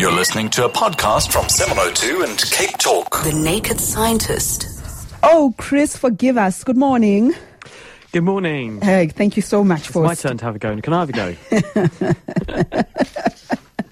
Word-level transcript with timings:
You're 0.00 0.12
listening 0.12 0.48
to 0.52 0.64
a 0.64 0.68
podcast 0.70 1.30
from 1.30 1.46
702 1.50 2.22
and 2.22 2.38
Cape 2.38 2.78
Talk. 2.78 3.22
The 3.22 3.34
Naked 3.34 3.78
Scientist. 3.78 4.66
Oh, 5.22 5.52
Chris, 5.58 5.94
forgive 5.94 6.38
us. 6.38 6.64
Good 6.64 6.78
morning. 6.78 7.34
Good 8.10 8.24
morning. 8.24 8.80
Hey, 8.80 9.08
thank 9.08 9.36
you 9.36 9.42
so 9.42 9.62
much 9.62 9.80
It's 9.80 9.90
for 9.90 10.02
my 10.02 10.14
turn 10.14 10.38
to 10.38 10.44
have 10.46 10.56
a 10.56 10.58
go. 10.58 10.80
Can 10.80 10.94
I 10.94 11.00
have 11.00 11.10
a 11.10 11.12
go? 11.12 11.34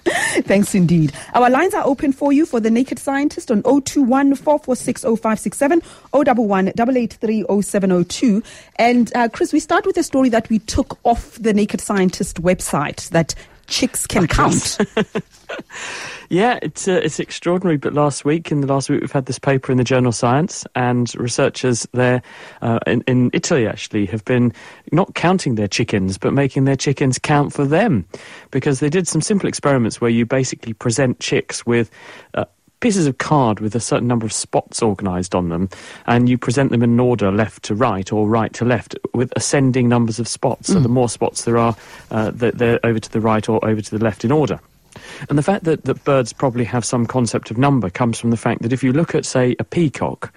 Thanks 0.41 0.73
indeed. 0.73 1.13
Our 1.35 1.47
lines 1.47 1.75
are 1.75 1.85
open 1.85 2.11
for 2.11 2.33
you 2.33 2.47
for 2.47 2.59
the 2.59 2.71
Naked 2.71 2.97
Scientist 2.97 3.51
on 3.51 3.61
021 3.61 4.33
446 4.33 5.03
0567 5.03 5.83
011 6.11 6.69
883 6.69 7.45
0702. 7.61 8.41
And 8.77 9.15
uh, 9.15 9.29
Chris, 9.31 9.53
we 9.53 9.59
start 9.59 9.85
with 9.85 9.95
a 9.97 10.03
story 10.03 10.29
that 10.29 10.49
we 10.49 10.57
took 10.57 10.97
off 11.03 11.35
the 11.35 11.53
Naked 11.53 11.81
Scientist 11.81 12.41
website 12.41 13.09
that 13.09 13.35
chicks 13.69 14.05
can 14.05 14.27
count. 14.27 14.77
yeah, 16.29 16.59
it's 16.61 16.87
uh, 16.87 16.99
it's 17.03 17.19
extraordinary. 17.19 17.77
But 17.77 17.93
last 17.93 18.25
week, 18.25 18.51
in 18.51 18.61
the 18.61 18.67
last 18.67 18.89
week, 18.89 19.01
we've 19.01 19.11
had 19.11 19.25
this 19.25 19.39
paper 19.39 19.71
in 19.71 19.77
the 19.77 19.83
journal 19.83 20.11
Science, 20.11 20.65
and 20.75 21.13
researchers 21.15 21.87
there 21.93 22.21
uh, 22.61 22.79
in, 22.87 23.01
in 23.07 23.29
Italy 23.33 23.67
actually 23.67 24.05
have 24.07 24.25
been 24.25 24.53
not 24.91 25.15
counting 25.15 25.55
their 25.55 25.67
chickens, 25.67 26.17
but 26.17 26.33
making 26.33 26.65
their 26.65 26.75
chickens 26.75 27.19
count 27.19 27.53
for 27.53 27.65
them, 27.65 28.05
because 28.51 28.79
they 28.79 28.89
did 28.89 29.07
some 29.07 29.21
simple 29.21 29.47
experiments 29.47 30.01
where 30.01 30.11
you 30.11 30.25
basically 30.25 30.73
present 30.73 31.19
chicks 31.19 31.65
with. 31.65 31.89
Uh, 32.33 32.45
Pieces 32.79 33.07
of 33.07 33.17
card 33.17 33.59
with 33.59 33.75
a 33.75 33.79
certain 33.79 34.07
number 34.07 34.25
of 34.25 34.31
spots 34.31 34.81
organised 34.81 35.35
on 35.35 35.49
them, 35.49 35.69
and 36.05 36.29
you 36.29 36.37
present 36.37 36.71
them 36.71 36.81
in 36.81 36.99
order 36.99 37.31
left 37.31 37.63
to 37.63 37.75
right 37.75 38.11
or 38.13 38.27
right 38.27 38.53
to 38.53 38.63
left 38.63 38.95
with 39.13 39.33
ascending 39.35 39.89
numbers 39.89 40.19
of 40.19 40.27
spots. 40.27 40.67
So 40.67 40.79
the 40.79 40.87
more 40.87 41.09
spots 41.09 41.43
there 41.43 41.57
are, 41.57 41.75
uh, 42.09 42.31
they're 42.33 42.79
over 42.85 42.99
to 42.99 43.11
the 43.11 43.19
right 43.19 43.47
or 43.49 43.63
over 43.65 43.81
to 43.81 43.97
the 43.97 44.03
left 44.03 44.23
in 44.23 44.31
order. 44.31 44.59
And 45.29 45.37
the 45.37 45.43
fact 45.43 45.65
that, 45.65 45.83
that 45.85 46.03
birds 46.03 46.33
probably 46.33 46.63
have 46.63 46.85
some 46.85 47.05
concept 47.05 47.51
of 47.51 47.57
number 47.57 47.89
comes 47.89 48.19
from 48.19 48.31
the 48.31 48.37
fact 48.37 48.61
that 48.61 48.73
if 48.73 48.83
you 48.83 48.93
look 48.93 49.13
at, 49.13 49.25
say, 49.25 49.55
a 49.59 49.63
peacock, 49.63 50.33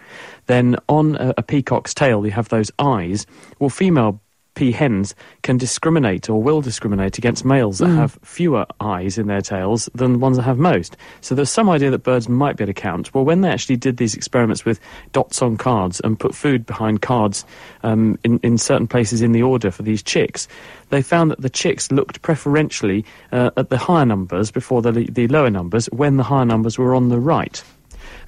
then 0.47 0.77
on 0.89 1.17
a, 1.17 1.35
a 1.39 1.43
peacock's 1.43 1.95
tail 1.95 2.25
you 2.25 2.33
have 2.33 2.49
those 2.49 2.71
eyes. 2.79 3.27
Well, 3.59 3.71
female 3.71 4.21
peahens 4.55 5.15
can 5.43 5.57
discriminate 5.57 6.29
or 6.29 6.43
will 6.43 6.61
discriminate 6.61 7.19
against 7.19 7.45
males 7.45 7.79
that 7.79 7.89
have 7.89 8.19
fewer 8.23 8.67
eyes 8.81 9.19
in 9.19 9.27
their 9.27 9.41
tails 9.41 9.89
than 9.95 10.21
ones 10.21 10.37
that 10.37 10.43
have 10.43 10.59
most. 10.59 10.97
So 11.21 11.35
there's 11.35 11.51
some 11.51 11.71
idea 11.71 11.91
that 11.91 12.03
birds 12.03 12.29
might 12.29 12.57
be 12.57 12.65
able 12.65 12.75
to 12.75 12.81
count. 12.81 13.15
Well, 13.15 13.25
when 13.25 13.41
they 13.41 13.49
actually 13.49 13.77
did 13.77 13.97
these 13.97 14.15
experiments 14.15 14.65
with 14.65 14.79
dots 15.13 15.41
on 15.43 15.57
cards 15.57 16.01
and 16.01 16.19
put 16.19 16.35
food 16.35 16.67
behind 16.67 17.03
cards 17.03 17.45
um, 17.83 18.19
in, 18.25 18.39
in 18.43 18.59
certain 18.59 18.87
places 18.87 19.23
in 19.23 19.33
the 19.33 19.43
order 19.43 19.71
for 19.71 19.83
these 19.83 20.03
chicks, 20.03 20.49
they 20.91 21.03
found 21.03 21.31
that 21.31 21.41
the 21.41 21.51
chicks 21.51 21.91
looked 21.91 22.21
preferentially 22.23 23.05
uh, 23.33 23.51
at 23.57 23.71
the 23.71 23.79
higher 23.79 24.05
numbers 24.05 24.51
before 24.51 24.83
the, 24.83 24.93
the 24.93 25.29
lower 25.29 25.51
numbers 25.51 25.87
when 25.87 26.17
the 26.17 26.23
higher 26.23 26.45
numbers 26.45 26.79
were 26.79 26.95
on 26.95 27.09
the 27.09 27.19
right. 27.19 27.63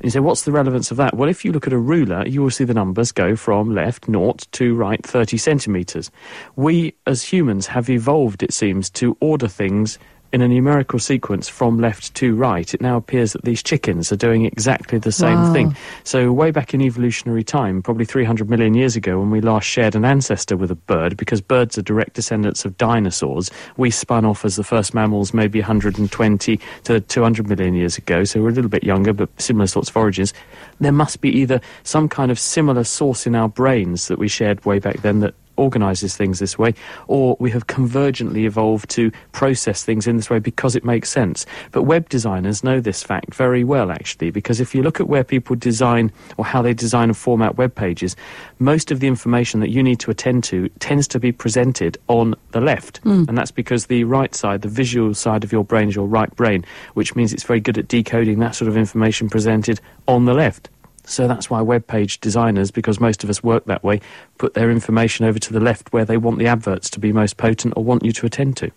And 0.04 0.08
you 0.08 0.10
say, 0.10 0.20
what's 0.20 0.42
the 0.42 0.52
relevance 0.52 0.90
of 0.90 0.98
that? 0.98 1.16
Well, 1.16 1.30
if 1.30 1.46
you 1.46 1.52
look 1.52 1.66
at 1.66 1.72
a 1.72 1.78
ruler, 1.78 2.26
you 2.26 2.42
will 2.42 2.50
see 2.50 2.64
the 2.64 2.74
numbers 2.74 3.10
go 3.10 3.36
from 3.36 3.74
left, 3.74 4.06
naught, 4.06 4.46
to 4.52 4.74
right, 4.74 5.02
30 5.02 5.38
centimetres. 5.38 6.10
We, 6.56 6.92
as 7.06 7.22
humans, 7.22 7.68
have 7.68 7.88
evolved, 7.88 8.42
it 8.42 8.52
seems, 8.52 8.90
to 8.90 9.16
order 9.20 9.48
things 9.48 9.98
in 10.34 10.42
a 10.42 10.48
numerical 10.48 10.98
sequence 10.98 11.48
from 11.48 11.78
left 11.78 12.12
to 12.14 12.34
right. 12.34 12.74
It 12.74 12.80
now 12.80 12.96
appears 12.96 13.34
that 13.34 13.44
these 13.44 13.62
chickens 13.62 14.10
are 14.10 14.16
doing 14.16 14.44
exactly 14.44 14.98
the 14.98 15.12
same 15.12 15.38
Wow. 15.38 15.52
thing. 15.52 15.76
So, 16.02 16.32
way 16.32 16.50
back 16.50 16.74
in 16.74 16.80
evolutionary 16.82 17.44
time, 17.44 17.80
probably 17.82 18.04
300 18.04 18.50
million 18.50 18.74
years 18.74 18.96
ago, 18.96 19.20
when 19.20 19.30
we 19.30 19.40
last 19.40 19.64
shared 19.64 19.94
an 19.94 20.04
ancestor 20.04 20.56
with 20.56 20.72
a 20.72 20.74
bird, 20.74 21.16
because 21.16 21.40
birds 21.40 21.78
are 21.78 21.82
direct 21.82 22.14
descendants 22.14 22.64
of 22.64 22.76
dinosaurs, 22.76 23.48
we 23.76 23.90
spun 23.90 24.24
off 24.24 24.44
as 24.44 24.56
the 24.56 24.64
first 24.64 24.92
mammals 24.92 25.32
maybe 25.32 25.60
120 25.60 26.58
to 26.82 27.00
200 27.00 27.48
million 27.48 27.74
years 27.74 27.96
ago. 27.96 28.24
So, 28.24 28.42
we're 28.42 28.48
a 28.48 28.52
little 28.52 28.68
bit 28.68 28.82
younger, 28.82 29.12
but 29.12 29.28
similar 29.40 29.68
sorts 29.68 29.88
of 29.88 29.96
origins. 29.96 30.34
There 30.80 30.90
must 30.90 31.20
be 31.20 31.28
either 31.30 31.60
some 31.84 32.08
kind 32.08 32.32
of 32.32 32.40
similar 32.40 32.82
source 32.82 33.24
in 33.24 33.36
our 33.36 33.48
brains 33.48 34.08
that 34.08 34.18
we 34.18 34.26
shared 34.26 34.64
way 34.64 34.80
back 34.80 35.02
then 35.02 35.20
that 35.20 35.34
organises 35.56 36.16
things 36.16 36.38
this 36.38 36.58
way, 36.58 36.74
or 37.06 37.36
we 37.38 37.50
have 37.50 37.66
convergently 37.66 38.44
evolved 38.44 38.90
to 38.90 39.10
process 39.32 39.84
things 39.84 40.06
in 40.06 40.16
this 40.16 40.30
way 40.30 40.38
because 40.38 40.76
it 40.76 40.84
makes 40.84 41.08
sense. 41.08 41.46
But 41.72 41.84
web 41.84 42.08
designers 42.08 42.64
know 42.64 42.80
this 42.80 43.02
fact 43.02 43.34
very 43.34 43.64
well, 43.64 43.90
actually, 43.90 44.30
because 44.30 44.60
if 44.60 44.74
you 44.74 44.82
look 44.82 45.00
at 45.00 45.08
where 45.08 45.24
people 45.24 45.56
design 45.56 46.12
or 46.36 46.44
how 46.44 46.60
they 46.60 46.74
design 46.74 47.04
and 47.04 47.16
format 47.16 47.56
web 47.56 47.74
pages, 47.74 48.16
most 48.58 48.90
of 48.90 49.00
the 49.00 49.06
information 49.06 49.60
that 49.60 49.70
you 49.70 49.82
need 49.82 50.00
to 50.00 50.10
attend 50.10 50.44
to 50.44 50.68
tends 50.80 51.06
to 51.08 51.20
be 51.20 51.32
presented 51.32 51.98
on 52.08 52.34
the 52.52 52.60
left. 52.60 52.98
Hmm. 52.98 53.24
And 53.28 53.38
that's 53.38 53.50
because 53.50 53.86
the 53.86 54.04
right 54.04 54.34
side, 54.34 54.62
the 54.62 54.68
visual 54.68 55.14
side 55.14 55.44
of 55.44 55.52
your 55.52 55.64
brain, 55.64 55.88
is 55.88 55.94
your 55.94 56.06
right 56.06 56.34
brain, 56.34 56.64
which 56.94 57.14
means 57.14 57.32
it's 57.32 57.42
very 57.42 57.60
good 57.60 57.78
at 57.78 57.88
decoding 57.88 58.38
that 58.40 58.54
sort 58.54 58.68
of 58.68 58.76
information 58.76 59.28
presented 59.28 59.80
on 60.08 60.24
the 60.24 60.34
left. 60.34 60.70
So 61.06 61.28
that's 61.28 61.50
why 61.50 61.60
web 61.60 61.86
page 61.86 62.20
designers, 62.20 62.70
because 62.70 62.98
most 62.98 63.24
of 63.24 63.30
us 63.30 63.42
work 63.42 63.66
that 63.66 63.84
way, 63.84 64.00
put 64.38 64.54
their 64.54 64.70
information 64.70 65.26
over 65.26 65.38
to 65.38 65.52
the 65.52 65.60
left 65.60 65.92
where 65.92 66.04
they 66.04 66.16
want 66.16 66.38
the 66.38 66.46
adverts 66.46 66.90
to 66.90 67.00
be 67.00 67.12
most 67.12 67.36
potent 67.36 67.74
or 67.76 67.84
want 67.84 68.04
you 68.04 68.12
to 68.12 68.26
attend 68.26 68.56
to. 68.58 68.70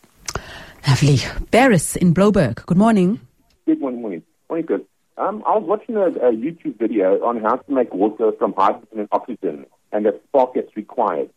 Lovely. 0.88 1.20
Barris 1.52 1.96
in 1.96 2.14
Blouberg. 2.14 2.66
Good 2.66 2.78
morning. 2.78 3.20
Good 3.66 3.80
morning, 3.80 4.02
morning. 4.02 4.24
Morning, 4.50 4.66
good. 4.66 4.86
Um, 5.18 5.44
I 5.48 5.58
was 5.58 5.64
watching 5.64 5.96
a, 5.96 6.08
a 6.08 6.32
YouTube 6.32 6.78
video 6.78 7.24
on 7.24 7.42
how 7.42 7.56
to 7.56 7.72
make 7.72 7.94
water 7.94 8.32
from 8.38 8.54
hydrogen 8.54 9.00
and 9.00 9.08
oxygen, 9.12 9.66
and 9.92 10.06
the 10.06 10.20
spark 10.28 10.54
gets 10.54 10.76
required. 10.76 11.30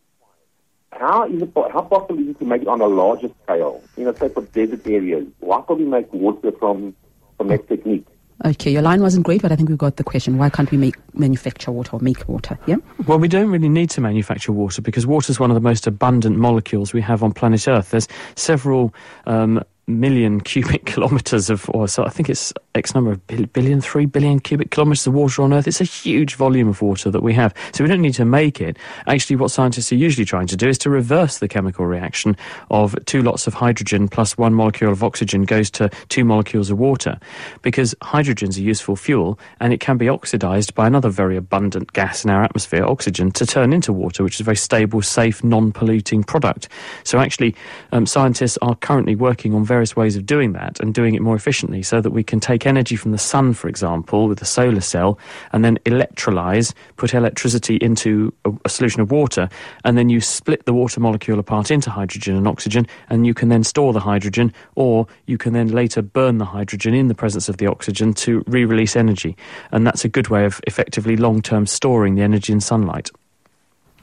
How 0.91 1.27
is 1.27 1.41
it? 1.41 1.49
How 1.55 1.81
possible 1.81 2.19
is 2.19 2.29
it 2.29 2.39
to 2.39 2.45
make 2.45 2.61
it 2.61 2.67
on 2.67 2.81
a 2.81 2.87
larger 2.87 3.29
scale? 3.43 3.81
You 3.97 4.05
know, 4.05 4.13
say 4.13 4.29
for 4.29 4.43
desert 4.43 4.85
areas. 4.85 5.25
Why 5.39 5.61
can't 5.67 5.79
we 5.79 5.85
make 5.85 6.13
water 6.13 6.51
from 6.51 6.95
from 7.37 7.47
that 7.47 7.67
technique? 7.67 8.05
Okay, 8.43 8.71
your 8.71 8.81
line 8.81 9.01
wasn't 9.01 9.25
great, 9.25 9.41
but 9.41 9.51
I 9.51 9.55
think 9.55 9.69
we 9.69 9.75
got 9.75 9.97
the 9.97 10.03
question. 10.03 10.37
Why 10.37 10.49
can't 10.49 10.71
we 10.71 10.77
make 10.77 10.95
manufacture 11.13 11.71
water 11.71 11.91
or 11.93 11.99
make 11.99 12.27
water? 12.27 12.57
Yeah? 12.65 12.77
Well, 13.05 13.19
we 13.19 13.27
don't 13.27 13.51
really 13.51 13.69
need 13.69 13.91
to 13.91 14.01
manufacture 14.01 14.51
water 14.51 14.81
because 14.81 15.05
water 15.05 15.31
is 15.31 15.39
one 15.39 15.51
of 15.51 15.55
the 15.55 15.61
most 15.61 15.85
abundant 15.85 16.37
molecules 16.37 16.91
we 16.91 17.01
have 17.01 17.21
on 17.21 17.33
planet 17.33 17.67
Earth. 17.67 17.91
There's 17.91 18.07
several 18.35 18.93
um, 19.27 19.63
million 19.87 20.41
cubic 20.51 20.85
kilometres 20.85 21.49
of, 21.49 21.69
or 21.69 21.87
so 21.87 22.03
I 22.03 22.09
think 22.09 22.29
it's 22.29 22.51
X 22.75 22.95
number 22.95 23.11
of 23.11 23.25
bil- 23.27 23.45
billion, 23.47 23.81
three 23.81 24.05
billion 24.05 24.39
cubic 24.39 24.71
kilometres 24.71 25.05
of 25.07 25.13
water 25.13 25.41
on 25.41 25.53
Earth. 25.53 25.67
It's 25.67 25.81
a 25.81 25.85
huge 25.85 26.35
volume 26.35 26.67
of 26.67 26.81
water 26.81 27.11
that 27.11 27.21
we 27.21 27.33
have. 27.33 27.53
So 27.73 27.83
we 27.83 27.89
don't 27.89 28.01
need 28.01 28.13
to 28.15 28.25
make 28.25 28.61
it. 28.61 28.77
Actually, 29.07 29.35
what 29.35 29.51
scientists 29.51 29.91
are 29.91 29.95
usually 29.95 30.25
trying 30.25 30.47
to 30.47 30.55
do 30.55 30.69
is 30.69 30.77
to 30.79 30.89
reverse 30.89 31.39
the 31.39 31.47
chemical 31.47 31.85
reaction 31.85 32.37
of 32.69 32.95
two 33.05 33.21
lots 33.21 33.47
of 33.47 33.53
hydrogen 33.53 34.07
plus 34.07 34.37
one 34.37 34.53
molecule 34.53 34.91
of 34.91 35.03
oxygen 35.03 35.43
goes 35.43 35.69
to 35.71 35.89
two 36.09 36.23
molecules 36.23 36.69
of 36.69 36.79
water. 36.79 37.19
Because 37.61 37.93
hydrogen's 38.01 38.57
a 38.57 38.61
useful 38.61 38.95
fuel 38.95 39.37
and 39.59 39.73
it 39.73 39.79
can 39.79 39.97
be 39.97 40.07
oxidized 40.07 40.73
by 40.73 40.87
another 40.87 41.09
very 41.09 41.35
abundant 41.35 41.91
gas 41.93 42.23
in 42.23 42.29
our 42.29 42.43
atmosphere, 42.43 42.85
oxygen, 42.85 43.31
to 43.31 43.45
turn 43.45 43.73
into 43.73 43.91
water, 43.91 44.23
which 44.23 44.35
is 44.35 44.41
a 44.41 44.45
very 44.45 44.55
stable, 44.55 45.01
safe, 45.01 45.43
non 45.43 45.71
polluting 45.71 46.23
product. 46.23 46.69
So 47.03 47.19
actually, 47.19 47.55
um, 47.91 48.05
scientists 48.05 48.57
are 48.61 48.75
currently 48.75 49.15
working 49.15 49.53
on 49.53 49.65
various 49.65 49.95
ways 49.95 50.15
of 50.15 50.25
doing 50.25 50.53
that 50.53 50.79
and 50.79 50.93
doing 50.93 51.15
it 51.15 51.21
more 51.21 51.35
efficiently 51.35 51.83
so 51.83 51.99
that 51.99 52.11
we 52.11 52.23
can 52.23 52.39
take 52.39 52.60
energy 52.65 52.95
from 52.95 53.11
the 53.11 53.17
sun, 53.17 53.53
for 53.53 53.67
example, 53.67 54.27
with 54.27 54.41
a 54.41 54.45
solar 54.45 54.81
cell, 54.81 55.17
and 55.51 55.63
then 55.63 55.77
electrolyze, 55.85 56.73
put 56.97 57.13
electricity 57.13 57.77
into 57.77 58.33
a, 58.45 58.51
a 58.65 58.69
solution 58.69 59.01
of 59.01 59.11
water, 59.11 59.49
and 59.83 59.97
then 59.97 60.09
you 60.09 60.21
split 60.21 60.65
the 60.65 60.73
water 60.73 60.99
molecule 60.99 61.39
apart 61.39 61.71
into 61.71 61.89
hydrogen 61.89 62.35
and 62.35 62.47
oxygen, 62.47 62.87
and 63.09 63.25
you 63.25 63.33
can 63.33 63.49
then 63.49 63.63
store 63.63 63.93
the 63.93 63.99
hydrogen, 63.99 64.53
or 64.75 65.07
you 65.25 65.37
can 65.37 65.53
then 65.53 65.69
later 65.69 66.01
burn 66.01 66.37
the 66.37 66.45
hydrogen 66.45 66.93
in 66.93 67.07
the 67.07 67.15
presence 67.15 67.49
of 67.49 67.57
the 67.57 67.67
oxygen 67.67 68.13
to 68.13 68.43
re 68.47 68.65
release 68.65 68.95
energy. 68.95 69.35
And 69.71 69.85
that's 69.85 70.05
a 70.05 70.09
good 70.09 70.29
way 70.29 70.45
of 70.45 70.61
effectively 70.67 71.17
long 71.17 71.41
term 71.41 71.65
storing 71.65 72.15
the 72.15 72.21
energy 72.21 72.53
in 72.53 72.61
sunlight. 72.61 73.09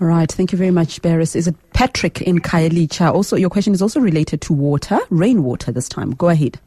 All 0.01 0.07
right. 0.07 0.31
Thank 0.31 0.53
you 0.53 0.59
very 0.59 0.71
much, 0.71 1.03
Barris. 1.03 1.35
Is 1.35 1.49
it 1.49 1.57
Patrick 1.73 2.23
in 2.23 2.39
Khayelitsha? 2.39 3.13
Also, 3.13 3.35
your 3.35 3.51
question 3.51 3.73
is 3.73 3.83
also 3.83 3.99
related 3.99 4.41
to 4.43 4.53
water, 4.53 5.01
rainwater 5.11 5.73
this 5.73 5.89
time. 5.89 6.13
Go 6.13 6.29
ahead. 6.29 6.61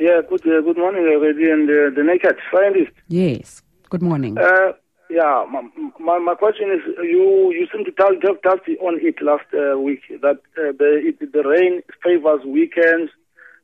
Yeah, 0.00 0.22
good 0.26 0.40
uh, 0.48 0.62
good 0.62 0.78
morning, 0.78 1.04
everybody, 1.12 1.50
and 1.50 1.68
uh, 1.68 1.92
the 1.94 2.02
naked 2.02 2.40
scientist. 2.50 2.96
Yes. 3.08 3.60
Good 3.90 4.00
morning. 4.00 4.38
Uh, 4.38 4.72
yeah, 5.10 5.44
my, 5.44 5.60
my, 6.00 6.18
my 6.18 6.34
question 6.36 6.72
is, 6.72 6.80
you 7.04 7.52
you 7.52 7.68
seem 7.68 7.84
to 7.84 7.92
tell 7.92 8.08
just 8.16 8.40
touched 8.42 8.64
on 8.80 8.96
it 8.96 9.20
last 9.20 9.44
uh, 9.52 9.78
week 9.78 10.00
that 10.24 10.40
uh, 10.56 10.72
the 10.72 11.04
it, 11.04 11.20
the 11.20 11.44
rain 11.44 11.82
favors 12.02 12.40
weekends. 12.46 13.12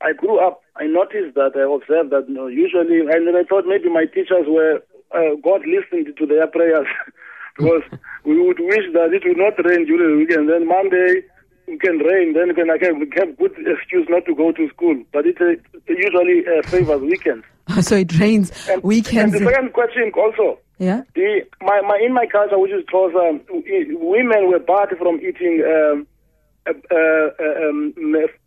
I 0.02 0.12
grew 0.12 0.36
up. 0.36 0.60
I 0.76 0.84
noticed 0.84 1.40
that. 1.40 1.56
I 1.56 1.64
observed 1.72 2.12
that 2.12 2.28
you 2.28 2.34
know, 2.34 2.48
usually, 2.48 3.00
and 3.00 3.32
I 3.32 3.44
thought 3.48 3.64
maybe 3.64 3.88
my 3.88 4.04
teachers 4.04 4.44
were 4.44 4.84
uh, 5.16 5.40
God 5.40 5.64
listened 5.64 6.12
to 6.20 6.26
their 6.26 6.48
prayers 6.48 6.84
because 7.56 7.88
we 8.28 8.36
would 8.36 8.60
wish 8.60 8.84
that 8.92 9.16
it 9.16 9.24
would 9.24 9.40
not 9.40 9.56
rain 9.64 9.88
during 9.88 10.04
the 10.04 10.18
weekend. 10.20 10.52
Then 10.52 10.68
Monday 10.68 11.24
it 11.66 11.80
can 11.80 11.98
rain, 11.98 12.32
then 12.32 12.54
can 12.54 12.70
I 12.70 12.78
can 12.78 13.00
have 13.00 13.38
good 13.38 13.52
excuse 13.66 14.06
not 14.08 14.24
to 14.26 14.34
go 14.34 14.52
to 14.52 14.68
school. 14.68 15.02
But 15.12 15.26
it, 15.26 15.36
uh, 15.40 15.56
usually 15.88 16.44
uh, 16.46 16.62
favors 16.68 17.02
weekends. 17.02 17.44
so 17.80 17.96
it 17.96 18.18
rains 18.18 18.52
And, 18.68 18.82
weekends. 18.82 19.34
And 19.34 19.46
the 19.46 19.50
second 19.50 19.72
question 19.72 20.12
also. 20.16 20.58
yeah. 20.78 21.02
The, 21.14 21.42
my, 21.60 21.80
my, 21.82 22.00
in 22.04 22.14
my 22.14 22.26
culture, 22.26 22.58
which 22.58 22.72
is 22.72 22.84
Xhosa, 22.84 23.30
um, 23.30 23.40
women 24.00 24.48
were 24.48 24.60
barred 24.60 24.96
from 24.98 25.16
eating 25.16 25.64
um, 25.66 26.06
uh, 26.66 26.72
uh, 26.90 27.68
um, 27.68 27.94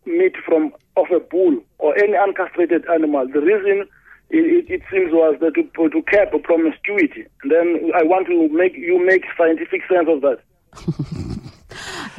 meat 0.06 0.36
from 0.46 0.74
of 0.98 1.06
a 1.16 1.20
bull 1.20 1.60
or 1.78 1.98
any 1.98 2.14
uncastrated 2.14 2.84
animal. 2.90 3.26
The 3.28 3.40
reason 3.40 3.88
it, 4.30 4.70
it, 4.70 4.74
it 4.74 4.82
seems 4.92 5.12
was 5.12 5.38
that 5.40 5.56
to, 5.56 5.90
to 5.90 6.02
curb 6.04 6.44
promiscuity. 6.44 7.26
And 7.44 7.52
then 7.52 7.92
I 7.96 8.04
want 8.04 8.28
to 8.28 8.50
make 8.50 8.76
you 8.76 9.04
make 9.06 9.24
scientific 9.38 9.82
sense 9.90 10.08
of 10.10 10.22
that. 10.22 10.40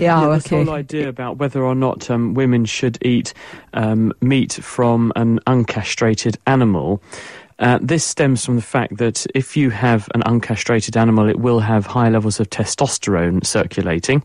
Yeah. 0.00 0.20
Yeah, 0.22 0.28
this 0.28 0.46
okay. 0.46 0.64
whole 0.64 0.74
idea 0.74 1.08
about 1.08 1.36
whether 1.38 1.62
or 1.62 1.74
not 1.74 2.10
um, 2.10 2.34
women 2.34 2.64
should 2.64 2.98
eat 3.04 3.34
um, 3.74 4.12
meat 4.20 4.52
from 4.52 5.12
an 5.16 5.40
uncastrated 5.46 6.36
animal. 6.46 7.02
Uh, 7.60 7.78
this 7.80 8.04
stems 8.04 8.44
from 8.44 8.56
the 8.56 8.62
fact 8.62 8.96
that 8.96 9.26
if 9.34 9.56
you 9.56 9.70
have 9.70 10.08
an 10.14 10.22
uncastrated 10.22 10.96
animal, 10.96 11.28
it 11.28 11.38
will 11.38 11.60
have 11.60 11.86
high 11.86 12.08
levels 12.08 12.40
of 12.40 12.48
testosterone 12.50 13.44
circulating. 13.44 14.22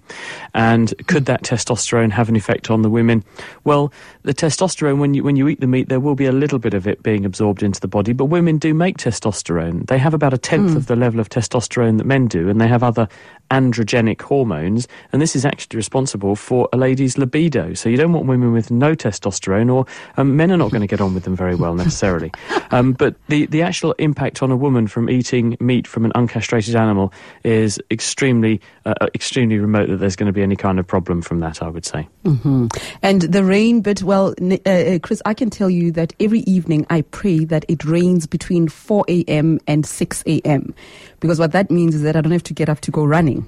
And 0.53 0.93
could 1.07 1.25
that 1.25 1.43
testosterone 1.43 2.11
have 2.11 2.29
an 2.29 2.35
effect 2.35 2.71
on 2.71 2.81
the 2.81 2.89
women? 2.89 3.23
Well, 3.65 3.91
the 4.23 4.33
testosterone, 4.33 4.99
when 4.99 5.13
you, 5.13 5.23
when 5.23 5.35
you 5.35 5.47
eat 5.49 5.59
the 5.59 5.67
meat, 5.67 5.89
there 5.89 5.99
will 5.99 6.15
be 6.15 6.25
a 6.25 6.31
little 6.31 6.59
bit 6.59 6.73
of 6.73 6.87
it 6.87 7.03
being 7.03 7.25
absorbed 7.25 7.61
into 7.61 7.79
the 7.81 7.87
body, 7.87 8.13
but 8.13 8.25
women 8.25 8.57
do 8.57 8.73
make 8.73 8.97
testosterone. 8.97 9.85
They 9.87 9.97
have 9.97 10.13
about 10.13 10.33
a 10.33 10.37
tenth 10.37 10.75
of 10.75 10.87
the 10.87 10.95
level 10.95 11.19
of 11.19 11.29
testosterone 11.29 11.97
that 11.97 12.05
men 12.05 12.27
do, 12.27 12.49
and 12.49 12.61
they 12.61 12.67
have 12.67 12.83
other 12.83 13.07
androgenic 13.51 14.21
hormones, 14.21 14.87
and 15.11 15.21
this 15.21 15.35
is 15.35 15.45
actually 15.45 15.77
responsible 15.77 16.35
for 16.35 16.69
a 16.73 16.77
lady's 16.77 17.17
libido. 17.17 17.73
So 17.73 17.89
you 17.89 17.97
don't 17.97 18.13
want 18.13 18.25
women 18.25 18.53
with 18.53 18.71
no 18.71 18.95
testosterone, 18.95 19.73
or 19.73 19.85
um, 20.17 20.35
men 20.35 20.51
are 20.51 20.57
not 20.57 20.71
going 20.71 20.81
to 20.81 20.87
get 20.87 21.01
on 21.01 21.13
with 21.13 21.23
them 21.23 21.35
very 21.35 21.55
well 21.55 21.75
necessarily. 21.75 22.31
Um, 22.71 22.93
but 22.93 23.15
the, 23.27 23.45
the 23.47 23.61
actual 23.61 23.93
impact 23.93 24.43
on 24.43 24.51
a 24.51 24.55
woman 24.55 24.87
from 24.87 25.09
eating 25.09 25.57
meat 25.59 25.87
from 25.87 26.05
an 26.05 26.11
uncastrated 26.13 26.75
animal 26.75 27.13
is 27.43 27.79
extremely 27.91 28.61
uh, 28.85 28.93
uh, 29.01 29.07
extremely 29.15 29.57
remote. 29.57 29.89
That 29.89 29.97
there's 29.97 30.15
going 30.15 30.27
to 30.27 30.33
be 30.33 30.43
any 30.43 30.55
kind 30.55 30.79
of 30.79 30.87
problem 30.87 31.21
from 31.21 31.39
that, 31.39 31.61
I 31.61 31.69
would 31.69 31.85
say. 31.85 32.07
hmm 32.23 32.67
And 33.01 33.21
the 33.21 33.43
rain 33.43 33.81
bit, 33.81 34.03
well, 34.03 34.33
uh, 34.41 34.69
uh, 34.69 34.99
Chris, 34.99 35.21
I 35.25 35.33
can 35.33 35.49
tell 35.49 35.69
you 35.69 35.91
that 35.93 36.13
every 36.19 36.41
evening 36.41 36.85
I 36.89 37.01
pray 37.01 37.45
that 37.45 37.65
it 37.67 37.83
rains 37.85 38.27
between 38.27 38.67
4 38.67 39.05
a.m. 39.07 39.59
and 39.67 39.85
6 39.85 40.23
a.m. 40.27 40.73
Because 41.19 41.39
what 41.39 41.51
that 41.53 41.71
means 41.71 41.95
is 41.95 42.01
that 42.03 42.15
I 42.15 42.21
don't 42.21 42.31
have 42.31 42.43
to 42.43 42.53
get 42.53 42.69
up 42.69 42.81
to 42.81 42.91
go 42.91 43.03
running. 43.03 43.47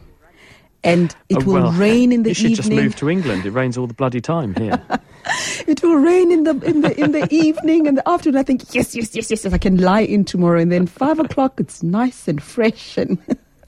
And 0.83 1.15
it 1.29 1.37
Oh, 1.39 1.45
will 1.45 1.53
well, 1.63 1.71
rain 1.73 2.11
in 2.11 2.23
the 2.23 2.29
evening. 2.29 2.49
you 2.51 2.55
should 2.55 2.63
just 2.63 2.71
move 2.71 2.95
to 2.97 3.09
England. 3.09 3.45
It 3.45 3.51
rains 3.51 3.77
all 3.77 3.87
the 3.87 3.93
bloody 3.93 4.21
time 4.21 4.53
here. 4.55 4.81
It 5.67 5.83
will 5.83 5.95
rain 5.97 6.31
in 6.31 6.43
the 6.43 6.51
in 6.63 6.79
the 6.81 6.97
in 7.03 7.11
the 7.11 7.27
evening 7.33 7.85
and 7.87 7.97
the 7.97 8.07
afternoon. 8.07 8.37
I 8.39 8.43
think 8.43 8.73
yes, 8.73 8.95
yes, 8.95 9.13
yes, 9.13 9.29
yes, 9.29 9.43
yes. 9.43 9.53
I 9.53 9.57
can 9.57 9.77
lie 9.81 9.99
in 10.01 10.23
tomorrow, 10.23 10.59
and 10.61 10.71
then 10.71 10.87
five 10.87 11.19
o'clock 11.19 11.59
it's 11.59 11.83
nice 11.83 12.29
and 12.29 12.41
fresh 12.41 12.97
and 12.97 13.17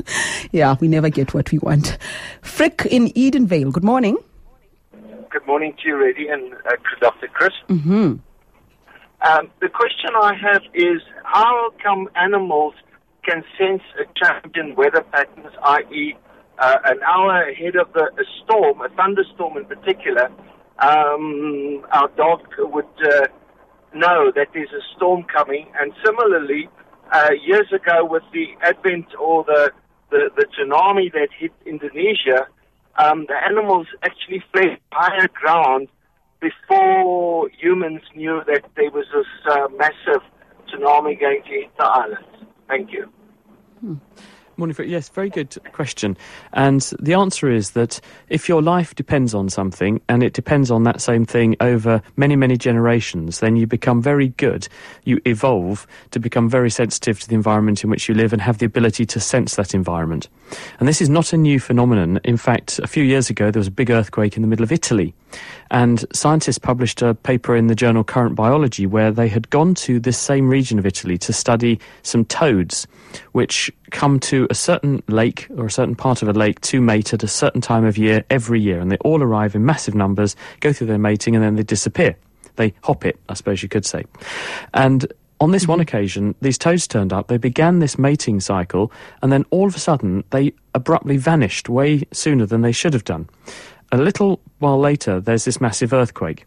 yeah, 0.53 0.77
we 0.79 0.87
never 0.87 1.09
get 1.09 1.33
what 1.33 1.51
we 1.51 1.57
want. 1.57 1.97
Frick 2.41 2.85
in 2.89 3.07
Edenvale. 3.09 3.73
Good 3.73 3.83
morning. 3.83 4.15
Good 5.31 5.45
morning 5.45 5.73
to 5.81 5.87
you, 5.89 5.97
Redi, 5.97 6.27
and 6.29 6.53
uh, 6.53 6.75
Dr. 7.01 7.27
Chris. 7.27 7.51
hmm 7.67 8.13
Um, 9.27 9.49
the 9.59 9.67
question 9.69 10.11
I 10.15 10.33
have 10.35 10.61
is 10.73 11.01
how 11.25 11.71
come 11.83 12.07
animals 12.15 12.73
can 13.25 13.43
sense 13.57 13.81
a 13.99 14.05
change 14.15 14.55
in 14.55 14.75
weather 14.75 15.01
patterns, 15.11 15.53
i.e., 15.63 16.15
uh, 16.59 16.77
an 16.85 16.99
hour 17.03 17.41
ahead 17.49 17.75
of 17.75 17.95
a, 17.95 18.05
a 18.21 18.25
storm, 18.43 18.81
a 18.81 18.89
thunderstorm 18.89 19.57
in 19.57 19.65
particular? 19.65 20.29
Um, 20.79 21.85
our 21.91 22.07
dog 22.15 22.41
would 22.57 22.85
uh, 23.03 23.27
know 23.93 24.31
that 24.35 24.47
there's 24.53 24.71
a 24.71 24.83
storm 24.95 25.23
coming, 25.23 25.67
and 25.79 25.93
similarly, 26.05 26.69
uh, 27.11 27.31
years 27.45 27.71
ago 27.73 28.05
with 28.05 28.23
the 28.33 28.47
advent 28.61 29.07
or 29.19 29.43
the, 29.43 29.71
the, 30.11 30.29
the 30.35 30.45
tsunami 30.45 31.11
that 31.13 31.29
hit 31.37 31.51
Indonesia, 31.65 32.47
um, 32.97 33.25
the 33.27 33.35
animals 33.35 33.87
actually 34.03 34.43
fled 34.51 34.77
higher 34.91 35.27
ground 35.33 35.87
before 36.39 37.49
humans 37.49 38.01
knew 38.15 38.41
that 38.47 38.63
there 38.75 38.91
was 38.91 39.05
this 39.13 39.25
uh, 39.51 39.67
massive 39.77 40.21
tsunami 40.67 41.19
going 41.19 41.41
to 41.43 41.49
hit 41.49 41.77
the 41.77 41.85
island. 41.85 42.25
Thank 42.67 42.91
you. 42.91 43.09
Morning, 44.59 44.73
Fred. 44.73 44.89
Yes, 44.89 45.07
very 45.07 45.29
good 45.29 45.57
question. 45.71 46.17
And 46.51 46.81
the 46.99 47.13
answer 47.13 47.49
is 47.49 47.71
that 47.71 48.01
if 48.27 48.49
your 48.49 48.61
life 48.61 48.93
depends 48.93 49.33
on 49.33 49.47
something 49.47 50.01
and 50.09 50.21
it 50.21 50.33
depends 50.33 50.69
on 50.69 50.83
that 50.83 50.99
same 50.99 51.25
thing 51.25 51.55
over 51.61 52.01
many, 52.17 52.35
many 52.35 52.57
generations, 52.57 53.39
then 53.39 53.55
you 53.55 53.65
become 53.65 54.01
very 54.01 54.27
good. 54.27 54.67
You 55.05 55.21
evolve 55.25 55.87
to 56.11 56.19
become 56.19 56.49
very 56.49 56.69
sensitive 56.69 57.21
to 57.21 57.29
the 57.29 57.35
environment 57.35 57.85
in 57.85 57.89
which 57.89 58.09
you 58.09 58.15
live 58.15 58.33
and 58.33 58.41
have 58.41 58.57
the 58.57 58.65
ability 58.65 59.05
to 59.05 59.19
sense 59.21 59.55
that 59.55 59.73
environment. 59.73 60.27
And 60.79 60.89
this 60.89 60.99
is 60.99 61.07
not 61.07 61.31
a 61.31 61.37
new 61.37 61.61
phenomenon. 61.61 62.19
In 62.25 62.35
fact, 62.35 62.79
a 62.79 62.87
few 62.87 63.05
years 63.05 63.29
ago, 63.29 63.51
there 63.51 63.61
was 63.61 63.67
a 63.67 63.71
big 63.71 63.89
earthquake 63.89 64.35
in 64.35 64.41
the 64.41 64.47
middle 64.49 64.63
of 64.63 64.73
Italy. 64.73 65.13
And 65.71 66.05
scientists 66.11 66.57
published 66.57 67.01
a 67.01 67.13
paper 67.13 67.55
in 67.55 67.67
the 67.67 67.75
journal 67.75 68.03
Current 68.03 68.35
Biology 68.35 68.85
where 68.87 69.11
they 69.11 69.27
had 69.29 69.49
gone 69.51 69.75
to 69.75 69.99
this 70.01 70.17
same 70.17 70.49
region 70.49 70.79
of 70.79 70.85
Italy 70.85 71.17
to 71.19 71.31
study 71.31 71.79
some 72.01 72.25
toads, 72.25 72.87
which 73.31 73.71
come 73.91 74.19
to 74.19 74.47
a 74.49 74.55
certain 74.55 75.03
lake 75.07 75.47
or 75.57 75.65
a 75.65 75.71
certain 75.71 75.95
part 75.95 76.21
of 76.21 76.27
a 76.27 76.33
lake 76.33 76.61
to 76.61 76.81
mate 76.81 77.13
at 77.13 77.23
a 77.23 77.27
certain 77.27 77.61
time 77.61 77.85
of 77.85 77.97
year 77.97 78.23
every 78.29 78.59
year. 78.59 78.79
And 78.79 78.91
they 78.91 78.97
all 78.97 79.21
arrive 79.21 79.55
in 79.55 79.65
massive 79.65 79.95
numbers, 79.95 80.35
go 80.59 80.73
through 80.73 80.87
their 80.87 80.97
mating, 80.97 81.35
and 81.35 81.43
then 81.43 81.55
they 81.55 81.63
disappear. 81.63 82.15
They 82.55 82.73
hop 82.83 83.05
it, 83.05 83.19
I 83.29 83.35
suppose 83.35 83.63
you 83.63 83.69
could 83.69 83.85
say. 83.85 84.05
And 84.73 85.11
on 85.39 85.51
this 85.51 85.67
one 85.67 85.77
mm-hmm. 85.77 85.83
occasion, 85.83 86.35
these 86.41 86.57
toads 86.57 86.87
turned 86.87 87.13
up, 87.13 87.27
they 87.27 87.37
began 87.37 87.79
this 87.79 87.97
mating 87.97 88.39
cycle, 88.41 88.91
and 89.21 89.31
then 89.31 89.45
all 89.51 89.67
of 89.67 89.75
a 89.75 89.79
sudden, 89.79 90.23
they 90.31 90.53
abruptly 90.73 91.17
vanished 91.17 91.69
way 91.69 92.03
sooner 92.11 92.45
than 92.45 92.61
they 92.61 92.73
should 92.73 92.93
have 92.93 93.05
done. 93.05 93.29
A 93.91 93.97
little 93.97 94.41
while 94.59 94.79
later, 94.79 95.19
there's 95.19 95.45
this 95.45 95.61
massive 95.61 95.93
earthquake. 95.93 96.45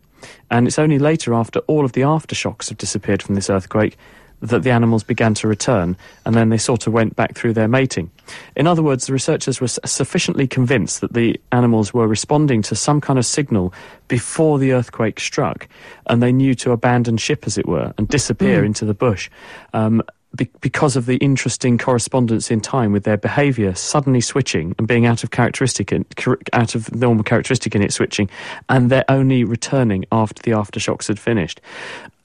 And 0.50 0.66
it's 0.66 0.78
only 0.78 0.98
later, 0.98 1.34
after 1.34 1.60
all 1.60 1.84
of 1.84 1.92
the 1.92 2.02
aftershocks 2.02 2.68
have 2.68 2.78
disappeared 2.78 3.22
from 3.22 3.34
this 3.34 3.50
earthquake, 3.50 3.96
that 4.42 4.64
the 4.64 4.70
animals 4.70 5.04
began 5.04 5.34
to 5.34 5.48
return, 5.48 5.96
and 6.26 6.34
then 6.34 6.48
they 6.48 6.58
sort 6.58 6.86
of 6.86 6.92
went 6.92 7.16
back 7.16 7.34
through 7.36 7.52
their 7.52 7.68
mating. 7.68 8.10
In 8.56 8.66
other 8.66 8.82
words, 8.82 9.06
the 9.06 9.12
researchers 9.12 9.60
were 9.60 9.68
sufficiently 9.68 10.46
convinced 10.46 11.00
that 11.00 11.14
the 11.14 11.40
animals 11.52 11.94
were 11.94 12.08
responding 12.08 12.60
to 12.62 12.74
some 12.74 13.00
kind 13.00 13.18
of 13.18 13.24
signal 13.24 13.72
before 14.08 14.58
the 14.58 14.72
earthquake 14.72 15.20
struck, 15.20 15.68
and 16.06 16.22
they 16.22 16.32
knew 16.32 16.54
to 16.56 16.72
abandon 16.72 17.16
ship, 17.16 17.46
as 17.46 17.56
it 17.56 17.66
were, 17.66 17.94
and 17.96 18.08
disappear 18.08 18.64
into 18.64 18.84
the 18.84 18.94
bush. 18.94 19.30
Um, 19.72 20.02
be- 20.36 20.50
because 20.60 20.96
of 20.96 21.06
the 21.06 21.16
interesting 21.16 21.78
correspondence 21.78 22.50
in 22.50 22.60
time 22.60 22.92
with 22.92 23.04
their 23.04 23.16
behaviour 23.16 23.74
suddenly 23.74 24.20
switching 24.20 24.74
and 24.78 24.88
being 24.88 25.06
out 25.06 25.24
of 25.24 25.30
characteristic 25.30 25.92
and 25.92 26.04
out 26.52 26.74
of 26.74 26.94
normal 26.94 27.24
characteristic 27.24 27.74
in 27.74 27.82
it 27.82 27.92
switching, 27.92 28.28
and 28.68 28.90
they're 28.90 29.04
only 29.10 29.44
returning 29.44 30.04
after 30.12 30.42
the 30.42 30.52
aftershocks 30.52 31.08
had 31.08 31.18
finished. 31.18 31.60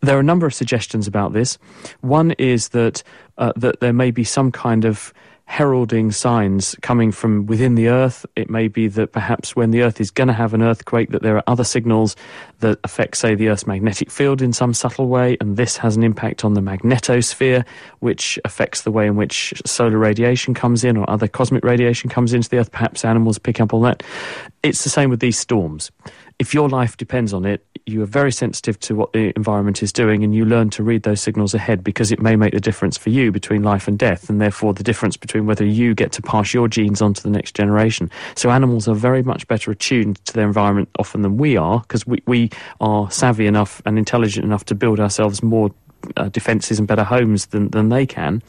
There 0.02 0.16
are 0.16 0.22
a 0.22 0.24
number 0.24 0.46
of 0.46 0.54
suggestions 0.54 1.08
about 1.08 1.34
this. 1.34 1.58
One 2.02 2.32
is 2.34 2.70
that 2.70 3.04
uh, 3.38 3.54
that 3.56 3.80
there 3.80 3.94
may 3.94 4.12
be 4.12 4.24
some 4.24 4.52
kind 4.52 4.86
of 4.86 5.14
heralding 5.48 6.12
signs 6.12 6.76
coming 6.82 7.10
from 7.10 7.46
within 7.46 7.76
the 7.76 7.88
earth. 7.88 8.26
It 8.36 8.50
may 8.50 8.68
be 8.68 8.88
that 8.90 9.14
perhaps 9.14 9.56
when 9.56 9.72
the 9.72 9.82
earth 9.82 10.02
is 10.02 10.12
going 10.12 10.28
to 10.28 10.34
have 10.34 10.54
an 10.54 10.62
earthquake, 10.62 11.10
that 11.12 11.24
there 11.24 11.38
are 11.38 11.44
other 11.48 11.64
signals 11.64 12.18
that 12.60 12.80
affect, 12.84 13.16
say, 13.16 13.34
the 13.34 13.48
earth's 13.48 13.66
magnetic 13.66 14.12
field 14.12 14.42
in 14.42 14.52
some 14.52 14.74
subtle 14.74 15.08
way, 15.08 15.38
and 15.40 15.56
this 15.56 15.78
has 15.78 15.96
an 15.96 16.04
impact 16.04 16.44
on 16.44 16.54
the 16.54 16.62
magnetosphere, 16.62 17.66
which 18.00 18.38
affects 18.44 18.82
the 18.82 18.92
way 18.92 19.08
in 19.08 19.16
which 19.16 19.54
solar 19.66 19.98
radiation 19.98 20.54
comes 20.54 20.84
in 20.84 20.98
or 20.98 21.10
other 21.10 21.30
cosmic 21.30 21.64
radiation 21.64 22.10
comes 22.10 22.34
into 22.34 22.50
the 22.50 22.58
earth. 22.58 22.72
Perhaps 22.72 23.06
animals 23.06 23.40
pick 23.40 23.62
up 23.62 23.74
on 23.74 23.84
that. 23.84 24.04
It's 24.64 24.84
the 24.84 24.90
same 24.90 25.10
with 25.10 25.22
these 25.22 25.40
storms. 25.40 25.92
If 26.40 26.54
your 26.54 26.70
life 26.70 26.98
depends 26.98 27.34
on 27.34 27.46
it, 27.46 27.66
you 27.88 28.04
are 28.04 28.08
very 28.08 28.32
sensitive 28.32 28.80
to 28.82 28.96
what 28.96 29.14
the 29.14 29.34
environment 29.36 29.82
is 29.82 29.92
doing 29.92 30.24
and 30.24 30.36
you 30.36 30.46
learn 30.46 30.70
to 30.72 30.84
read 30.84 31.04
those 31.04 31.22
signals 31.22 31.54
ahead 31.54 31.84
because 31.84 32.12
it 32.12 32.22
may 32.22 32.36
make 32.36 32.54
the 32.54 32.60
difference 32.60 32.98
for 32.98 33.10
you 33.10 33.32
between 33.32 33.64
life 33.64 33.88
and 33.88 33.98
death 33.98 34.30
and 34.30 34.42
therefore 34.42 34.74
the 34.74 34.84
difference 34.84 35.18
between 35.18 35.46
whether 35.46 35.66
you 35.66 35.96
get 35.96 36.12
to 36.12 36.22
pass 36.22 36.54
your 36.54 36.68
genes 36.68 37.02
on 37.02 37.14
to 37.14 37.24
the 37.24 37.30
next 37.30 37.56
generation. 37.56 38.12
So 38.36 38.52
animals 38.52 38.88
are 38.88 38.94
very 38.94 39.24
much 39.24 39.48
better 39.48 39.72
attuned 39.72 40.24
to 40.26 40.34
their 40.34 40.46
environment 40.46 40.90
often 41.00 41.22
than 41.22 41.38
we 41.38 41.58
are 41.58 41.80
because 41.80 42.06
we, 42.06 42.22
we 42.28 42.52
are 42.82 43.10
savvy 43.10 43.48
enough 43.48 43.82
and 43.86 43.98
intelligent 43.98 44.46
enough 44.46 44.66
to 44.66 44.76
build 44.76 45.00
ourselves 45.00 45.42
more 45.42 45.72
uh, 46.18 46.30
defences 46.30 46.78
and 46.78 46.88
better 46.88 47.04
homes 47.04 47.48
than, 47.48 47.70
than 47.70 47.90
they 47.90 48.06
can. 48.06 48.44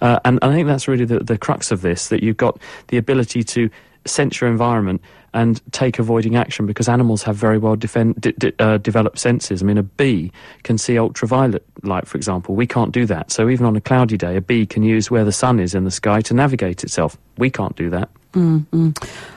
Uh, 0.00 0.18
and 0.24 0.38
I 0.40 0.52
think 0.52 0.66
that's 0.66 0.88
really 0.88 1.04
the, 1.04 1.18
the 1.18 1.36
crux 1.36 1.70
of 1.70 1.82
this 1.82 2.08
that 2.08 2.22
you've 2.22 2.36
got 2.36 2.58
the 2.88 2.96
ability 2.96 3.42
to 3.42 3.68
sense 4.08 4.40
your 4.40 4.50
environment 4.50 5.00
and 5.34 5.60
take 5.72 5.98
avoiding 5.98 6.36
action 6.36 6.66
because 6.66 6.88
animals 6.88 7.22
have 7.22 7.36
very 7.36 7.58
well 7.58 7.76
defend, 7.76 8.34
uh, 8.58 8.78
developed 8.78 9.18
senses. 9.18 9.62
I 9.62 9.66
mean, 9.66 9.78
a 9.78 9.82
bee 9.82 10.32
can 10.62 10.78
see 10.78 10.98
ultraviolet 10.98 11.64
light, 11.82 12.06
for 12.08 12.16
example. 12.16 12.54
We 12.54 12.66
can't 12.66 12.92
do 12.92 13.06
that. 13.06 13.30
So 13.30 13.48
even 13.48 13.66
on 13.66 13.76
a 13.76 13.80
cloudy 13.80 14.16
day, 14.16 14.36
a 14.36 14.40
bee 14.40 14.66
can 14.66 14.82
use 14.82 15.10
where 15.10 15.24
the 15.24 15.32
sun 15.32 15.60
is 15.60 15.74
in 15.74 15.84
the 15.84 15.90
sky 15.90 16.22
to 16.22 16.34
navigate 16.34 16.82
itself. 16.82 17.16
We 17.36 17.50
can't 17.50 17.76
do 17.76 17.90
that. 17.90 18.08
Mm-hmm. 18.38 18.90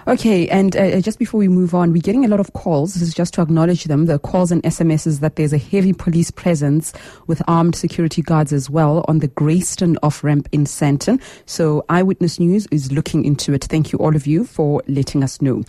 Okay, 0.08 0.48
and 0.50 0.76
uh, 0.76 1.02
just 1.02 1.18
before 1.18 1.40
we 1.40 1.48
move 1.48 1.74
on, 1.74 1.92
we're 1.92 2.02
getting 2.02 2.24
a 2.24 2.28
lot 2.28 2.40
of 2.40 2.54
calls. 2.54 2.94
This 2.94 3.02
is 3.04 3.14
just 3.14 3.34
to 3.36 3.42
acknowledge 3.42 3.86
them. 3.86 4.06
The 4.06 4.20
calls 4.20 4.52
and 4.52 4.62
SMSs 4.62 5.22
that 5.22 5.38
there's 5.38 5.54
a 5.54 5.58
heavy 5.58 5.92
police 5.92 6.30
presence 6.30 6.94
with 7.26 7.42
armed 7.48 7.76
security 7.76 8.22
guards 8.22 8.54
as 8.54 8.70
well 8.70 9.04
on 9.08 9.20
the 9.20 9.28
Grayston 9.28 9.98
off 10.04 10.24
ramp 10.24 10.48
in 10.52 10.66
Sandton. 10.66 11.20
So 11.48 11.84
Eyewitness 11.90 12.40
News 12.40 12.68
is 12.68 12.92
looking 12.92 13.26
into 13.26 13.54
it. 13.54 13.64
Thank 13.64 13.92
you, 13.92 13.98
all 13.98 14.16
of 14.16 14.28
you, 14.28 14.46
for 14.46 14.84
letting 14.88 15.24
us 15.24 15.42
know. 15.42 15.64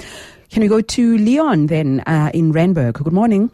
Can 0.50 0.60
we 0.60 0.68
go 0.68 0.82
to 0.82 1.16
Leon 1.16 1.68
then 1.68 2.00
uh, 2.00 2.30
in 2.34 2.52
Randburg? 2.52 2.94
Good 2.94 3.12
morning. 3.14 3.50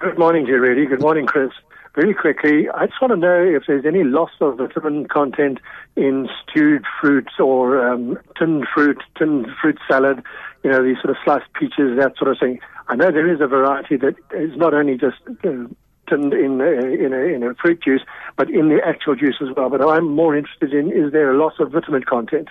Good 0.00 0.18
morning, 0.18 0.44
Jerry. 0.44 0.84
Good 0.86 1.00
morning, 1.00 1.26
Chris. 1.26 1.52
Very 1.94 2.12
quickly, 2.12 2.68
I 2.74 2.86
just 2.86 3.00
want 3.00 3.12
to 3.12 3.16
know 3.16 3.40
if 3.40 3.64
there's 3.68 3.86
any 3.86 4.02
loss 4.02 4.30
of 4.40 4.58
vitamin 4.58 5.06
content 5.06 5.60
in 5.94 6.28
stewed 6.42 6.84
fruits 7.00 7.34
or 7.38 7.86
um, 7.88 8.18
tinned 8.36 8.66
fruit, 8.74 9.00
tinned 9.16 9.46
fruit 9.62 9.78
salad, 9.88 10.20
you 10.64 10.70
know, 10.70 10.82
these 10.82 10.96
sort 10.96 11.10
of 11.10 11.16
sliced 11.24 11.52
peaches, 11.52 11.96
that 11.96 12.14
sort 12.18 12.32
of 12.32 12.38
thing. 12.40 12.58
I 12.88 12.96
know 12.96 13.12
there 13.12 13.32
is 13.32 13.40
a 13.40 13.46
variety 13.46 13.96
that 13.98 14.16
is 14.32 14.56
not 14.56 14.74
only 14.74 14.96
just 14.98 15.18
uh, 15.44 15.68
tinned 16.08 16.34
in 16.34 16.60
a, 16.60 17.06
in, 17.06 17.12
a, 17.12 17.32
in 17.32 17.42
a 17.44 17.54
fruit 17.54 17.80
juice, 17.80 18.02
but 18.36 18.50
in 18.50 18.70
the 18.70 18.80
actual 18.84 19.14
juice 19.14 19.36
as 19.40 19.54
well. 19.56 19.70
But 19.70 19.80
I'm 19.80 20.08
more 20.16 20.36
interested 20.36 20.74
in 20.74 20.90
is 20.90 21.12
there 21.12 21.32
a 21.32 21.38
loss 21.38 21.54
of 21.60 21.70
vitamin 21.70 22.02
content? 22.02 22.48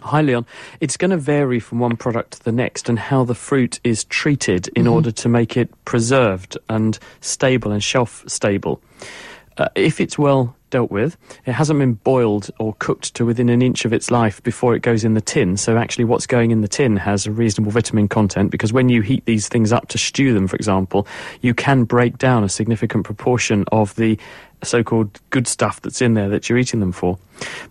Hi, 0.00 0.20
Leon. 0.20 0.44
It's 0.80 0.96
going 0.98 1.10
to 1.10 1.16
vary 1.16 1.58
from 1.58 1.78
one 1.78 1.96
product 1.96 2.32
to 2.32 2.44
the 2.44 2.52
next 2.52 2.88
and 2.88 2.98
how 2.98 3.24
the 3.24 3.34
fruit 3.34 3.80
is 3.82 4.04
treated 4.04 4.68
in 4.68 4.84
mm-hmm. 4.84 4.92
order 4.92 5.10
to 5.10 5.28
make 5.28 5.56
it 5.56 5.70
preserved 5.86 6.58
and 6.68 6.98
stable 7.22 7.72
and 7.72 7.82
shelf 7.82 8.22
stable. 8.26 8.82
Uh, 9.56 9.68
if 9.74 10.00
it's 10.00 10.18
well 10.18 10.54
dealt 10.68 10.90
with, 10.90 11.16
it 11.46 11.52
hasn't 11.52 11.78
been 11.78 11.94
boiled 11.94 12.50
or 12.58 12.74
cooked 12.78 13.14
to 13.14 13.24
within 13.24 13.48
an 13.48 13.62
inch 13.62 13.86
of 13.86 13.92
its 13.94 14.10
life 14.10 14.42
before 14.42 14.74
it 14.74 14.82
goes 14.82 15.02
in 15.02 15.14
the 15.14 15.20
tin. 15.20 15.56
So 15.56 15.78
actually, 15.78 16.04
what's 16.04 16.26
going 16.26 16.50
in 16.50 16.60
the 16.60 16.68
tin 16.68 16.96
has 16.98 17.26
a 17.26 17.30
reasonable 17.30 17.72
vitamin 17.72 18.06
content 18.06 18.50
because 18.50 18.74
when 18.74 18.90
you 18.90 19.00
heat 19.00 19.24
these 19.24 19.48
things 19.48 19.72
up 19.72 19.88
to 19.88 19.98
stew 19.98 20.34
them, 20.34 20.46
for 20.46 20.56
example, 20.56 21.06
you 21.40 21.54
can 21.54 21.84
break 21.84 22.18
down 22.18 22.44
a 22.44 22.48
significant 22.50 23.04
proportion 23.04 23.64
of 23.72 23.94
the 23.94 24.18
so-called 24.62 25.20
good 25.30 25.46
stuff 25.46 25.80
that's 25.80 26.00
in 26.00 26.14
there 26.14 26.28
that 26.28 26.48
you're 26.48 26.58
eating 26.58 26.80
them 26.80 26.92
for. 26.92 27.18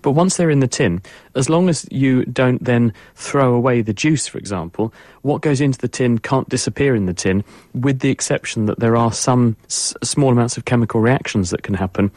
But 0.01 0.11
once 0.11 0.37
they're 0.37 0.51
in 0.51 0.59
the 0.59 0.67
tin, 0.67 1.01
as 1.33 1.49
long 1.49 1.69
as 1.69 1.87
you 1.91 2.23
don't 2.25 2.63
then 2.63 2.93
throw 3.15 3.53
away 3.55 3.81
the 3.81 3.93
juice, 3.93 4.27
for 4.27 4.37
example, 4.37 4.93
what 5.23 5.41
goes 5.41 5.59
into 5.59 5.79
the 5.79 5.87
tin 5.87 6.19
can't 6.19 6.47
disappear 6.47 6.95
in 6.95 7.07
the 7.07 7.13
tin, 7.13 7.43
with 7.73 7.99
the 7.99 8.11
exception 8.11 8.67
that 8.67 8.79
there 8.79 8.95
are 8.95 9.11
some 9.11 9.55
s- 9.65 9.95
small 10.03 10.31
amounts 10.31 10.57
of 10.57 10.65
chemical 10.65 11.01
reactions 11.01 11.49
that 11.49 11.63
can 11.63 11.73
happen. 11.73 12.11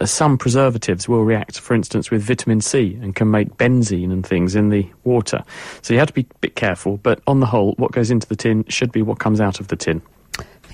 Uh, 0.00 0.06
some 0.06 0.38
preservatives 0.38 1.06
will 1.06 1.24
react, 1.24 1.60
for 1.60 1.74
instance, 1.74 2.10
with 2.10 2.22
vitamin 2.22 2.62
C 2.62 2.98
and 3.02 3.14
can 3.14 3.30
make 3.30 3.56
benzene 3.58 4.10
and 4.10 4.26
things 4.26 4.54
in 4.54 4.70
the 4.70 4.88
water. 5.04 5.44
So 5.82 5.92
you 5.92 6.00
have 6.00 6.08
to 6.08 6.14
be 6.14 6.26
a 6.30 6.38
bit 6.40 6.56
careful, 6.56 6.96
but 6.98 7.20
on 7.26 7.40
the 7.40 7.46
whole, 7.46 7.74
what 7.76 7.92
goes 7.92 8.10
into 8.10 8.26
the 8.26 8.36
tin 8.36 8.64
should 8.68 8.92
be 8.92 9.02
what 9.02 9.18
comes 9.18 9.40
out 9.40 9.60
of 9.60 9.68
the 9.68 9.76
tin. 9.76 10.00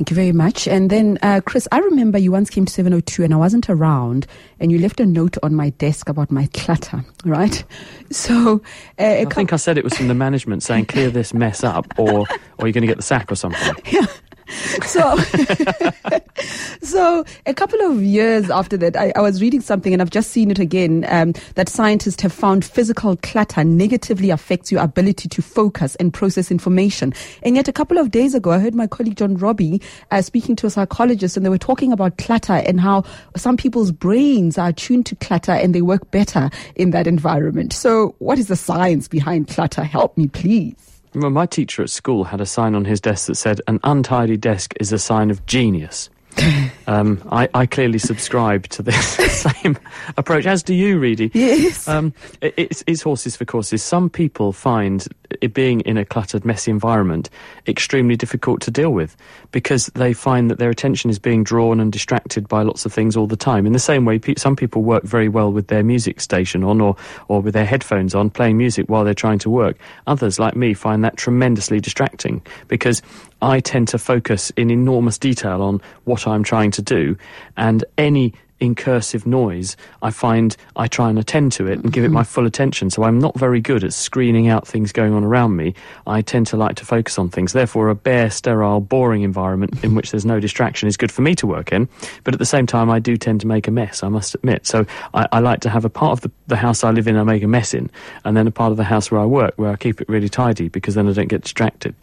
Thank 0.00 0.08
you 0.08 0.16
very 0.16 0.32
much. 0.32 0.66
And 0.66 0.88
then, 0.88 1.18
uh, 1.20 1.42
Chris, 1.44 1.68
I 1.72 1.78
remember 1.78 2.16
you 2.16 2.32
once 2.32 2.48
came 2.48 2.64
to 2.64 2.72
702 2.72 3.22
and 3.22 3.34
I 3.34 3.36
wasn't 3.36 3.68
around, 3.68 4.26
and 4.58 4.72
you 4.72 4.78
left 4.78 4.98
a 4.98 5.04
note 5.04 5.36
on 5.42 5.54
my 5.54 5.68
desk 5.68 6.08
about 6.08 6.30
my 6.30 6.48
clutter, 6.54 7.04
right? 7.26 7.62
So, 8.10 8.62
uh, 8.98 9.02
I 9.02 9.26
think 9.26 9.52
I 9.52 9.56
said 9.56 9.76
it 9.76 9.84
was 9.84 9.94
from 9.94 10.08
the 10.08 10.14
management 10.14 10.62
saying, 10.62 10.86
clear 10.86 11.10
this 11.10 11.34
mess 11.34 11.62
up, 11.62 11.86
or, 11.98 12.20
or 12.20 12.66
you're 12.66 12.72
going 12.72 12.80
to 12.80 12.86
get 12.86 12.96
the 12.96 13.02
sack 13.02 13.30
or 13.30 13.34
something. 13.34 13.74
Yeah. 13.92 14.06
So, 14.50 15.16
so 16.82 17.24
a 17.46 17.54
couple 17.54 17.80
of 17.82 18.02
years 18.02 18.50
after 18.50 18.76
that, 18.78 18.96
I, 18.96 19.12
I, 19.16 19.20
was 19.20 19.40
reading 19.40 19.60
something, 19.60 19.92
and 19.92 20.02
I've 20.02 20.10
just 20.10 20.30
seen 20.30 20.50
it 20.50 20.58
again. 20.58 21.04
Um, 21.08 21.34
that 21.54 21.68
scientists 21.68 22.22
have 22.22 22.32
found 22.32 22.64
physical 22.64 23.16
clutter 23.16 23.64
negatively 23.64 24.30
affects 24.30 24.72
your 24.72 24.82
ability 24.82 25.28
to 25.28 25.42
focus 25.42 25.94
and 25.96 26.12
process 26.12 26.50
information. 26.50 27.12
And 27.42 27.56
yet, 27.56 27.68
a 27.68 27.72
couple 27.72 27.98
of 27.98 28.10
days 28.10 28.34
ago, 28.34 28.50
I 28.50 28.58
heard 28.58 28.74
my 28.74 28.86
colleague 28.86 29.16
John 29.16 29.36
Robbie 29.36 29.80
uh, 30.10 30.22
speaking 30.22 30.56
to 30.56 30.66
a 30.66 30.70
psychologist, 30.70 31.36
and 31.36 31.44
they 31.44 31.50
were 31.50 31.58
talking 31.58 31.92
about 31.92 32.18
clutter 32.18 32.54
and 32.54 32.80
how 32.80 33.04
some 33.36 33.56
people's 33.56 33.92
brains 33.92 34.58
are 34.58 34.72
tuned 34.72 35.06
to 35.06 35.16
clutter 35.16 35.52
and 35.52 35.74
they 35.74 35.82
work 35.82 36.10
better 36.10 36.50
in 36.76 36.90
that 36.90 37.06
environment. 37.06 37.72
So, 37.72 38.14
what 38.18 38.38
is 38.38 38.48
the 38.48 38.56
science 38.56 39.08
behind 39.08 39.48
clutter? 39.48 39.84
Help 39.84 40.16
me, 40.16 40.28
please. 40.28 40.89
Well, 41.14 41.30
my 41.30 41.46
teacher 41.46 41.82
at 41.82 41.90
school 41.90 42.24
had 42.24 42.40
a 42.40 42.46
sign 42.46 42.74
on 42.74 42.84
his 42.84 43.00
desk 43.00 43.26
that 43.26 43.34
said, 43.34 43.60
An 43.66 43.80
untidy 43.82 44.36
desk 44.36 44.74
is 44.78 44.92
a 44.92 44.98
sign 44.98 45.30
of 45.30 45.44
genius. 45.46 46.08
um, 46.86 47.20
I, 47.30 47.48
I, 47.54 47.66
clearly 47.66 47.98
subscribe 47.98 48.68
to 48.68 48.82
this 48.82 49.04
same 49.42 49.76
approach, 50.16 50.46
as 50.46 50.62
do 50.62 50.72
you, 50.72 50.98
Reedy. 50.98 51.30
Yes. 51.34 51.88
Um, 51.88 52.14
it, 52.40 52.54
it's, 52.56 52.84
it's, 52.86 53.02
horses 53.02 53.34
for 53.36 53.44
courses. 53.44 53.82
Some 53.82 54.08
people 54.08 54.52
find 54.52 55.06
it 55.40 55.54
being 55.54 55.80
in 55.80 55.96
a 55.96 56.04
cluttered, 56.04 56.44
messy 56.44 56.70
environment 56.70 57.30
extremely 57.66 58.16
difficult 58.16 58.60
to 58.62 58.70
deal 58.70 58.90
with 58.90 59.16
because 59.52 59.86
they 59.94 60.12
find 60.12 60.50
that 60.50 60.58
their 60.58 60.70
attention 60.70 61.10
is 61.10 61.18
being 61.18 61.44
drawn 61.44 61.80
and 61.80 61.92
distracted 61.92 62.48
by 62.48 62.62
lots 62.62 62.84
of 62.84 62.92
things 62.92 63.16
all 63.16 63.26
the 63.26 63.36
time. 63.36 63.66
In 63.66 63.72
the 63.72 63.78
same 63.78 64.04
way, 64.04 64.18
pe- 64.18 64.34
some 64.36 64.56
people 64.56 64.82
work 64.82 65.04
very 65.04 65.28
well 65.28 65.52
with 65.52 65.68
their 65.68 65.82
music 65.82 66.20
station 66.20 66.64
on 66.64 66.80
or, 66.80 66.96
or 67.28 67.40
with 67.40 67.54
their 67.54 67.64
headphones 67.64 68.14
on, 68.14 68.30
playing 68.30 68.56
music 68.56 68.88
while 68.88 69.04
they're 69.04 69.14
trying 69.14 69.38
to 69.40 69.50
work. 69.50 69.78
Others, 70.06 70.38
like 70.38 70.56
me, 70.56 70.74
find 70.74 71.04
that 71.04 71.16
tremendously 71.16 71.80
distracting 71.80 72.42
because 72.68 73.02
I 73.42 73.60
tend 73.60 73.88
to 73.88 73.98
focus 73.98 74.50
in 74.56 74.70
enormous 74.70 75.18
detail 75.18 75.62
on 75.62 75.80
what 76.04 76.26
I'm 76.26 76.42
trying 76.42 76.70
to 76.72 76.82
do, 76.82 77.16
and 77.56 77.84
any 77.96 78.34
incursive 78.60 79.26
noise, 79.26 79.76
I 80.02 80.10
find 80.10 80.56
I 80.76 80.86
try 80.86 81.10
and 81.10 81.18
attend 81.18 81.52
to 81.52 81.66
it 81.66 81.78
and 81.78 81.92
give 81.92 82.04
it 82.04 82.10
my 82.10 82.22
full 82.22 82.46
attention. 82.46 82.90
So 82.90 83.02
I'm 83.04 83.18
not 83.18 83.38
very 83.38 83.60
good 83.60 83.84
at 83.84 83.92
screening 83.92 84.48
out 84.48 84.66
things 84.66 84.92
going 84.92 85.12
on 85.12 85.24
around 85.24 85.56
me. 85.56 85.74
I 86.06 86.22
tend 86.22 86.46
to 86.48 86.56
like 86.56 86.76
to 86.76 86.84
focus 86.84 87.18
on 87.18 87.28
things. 87.28 87.52
Therefore, 87.52 87.88
a 87.88 87.94
bare, 87.94 88.30
sterile, 88.30 88.80
boring 88.80 89.22
environment 89.22 89.82
in 89.84 89.94
which 89.94 90.10
there's 90.10 90.26
no 90.26 90.40
distraction 90.40 90.88
is 90.88 90.96
good 90.96 91.12
for 91.12 91.22
me 91.22 91.34
to 91.36 91.46
work 91.46 91.72
in. 91.72 91.88
But 92.24 92.34
at 92.34 92.38
the 92.38 92.46
same 92.46 92.66
time, 92.66 92.90
I 92.90 92.98
do 92.98 93.16
tend 93.16 93.40
to 93.42 93.46
make 93.46 93.68
a 93.68 93.70
mess, 93.70 94.02
I 94.02 94.08
must 94.08 94.34
admit. 94.34 94.66
So 94.66 94.86
I, 95.14 95.26
I 95.32 95.40
like 95.40 95.60
to 95.60 95.70
have 95.70 95.84
a 95.84 95.90
part 95.90 96.12
of 96.12 96.20
the, 96.20 96.30
the 96.46 96.56
house 96.56 96.84
I 96.84 96.90
live 96.90 97.06
in 97.08 97.16
I 97.16 97.24
make 97.24 97.42
a 97.42 97.48
mess 97.48 97.74
in, 97.74 97.90
and 98.24 98.36
then 98.36 98.46
a 98.46 98.50
part 98.50 98.70
of 98.70 98.76
the 98.76 98.84
house 98.84 99.10
where 99.10 99.20
I 99.20 99.24
work 99.24 99.54
where 99.56 99.70
I 99.70 99.76
keep 99.76 100.00
it 100.00 100.08
really 100.08 100.28
tidy 100.28 100.68
because 100.68 100.94
then 100.94 101.08
I 101.08 101.12
don't 101.12 101.28
get 101.28 101.42
distracted. 101.42 101.94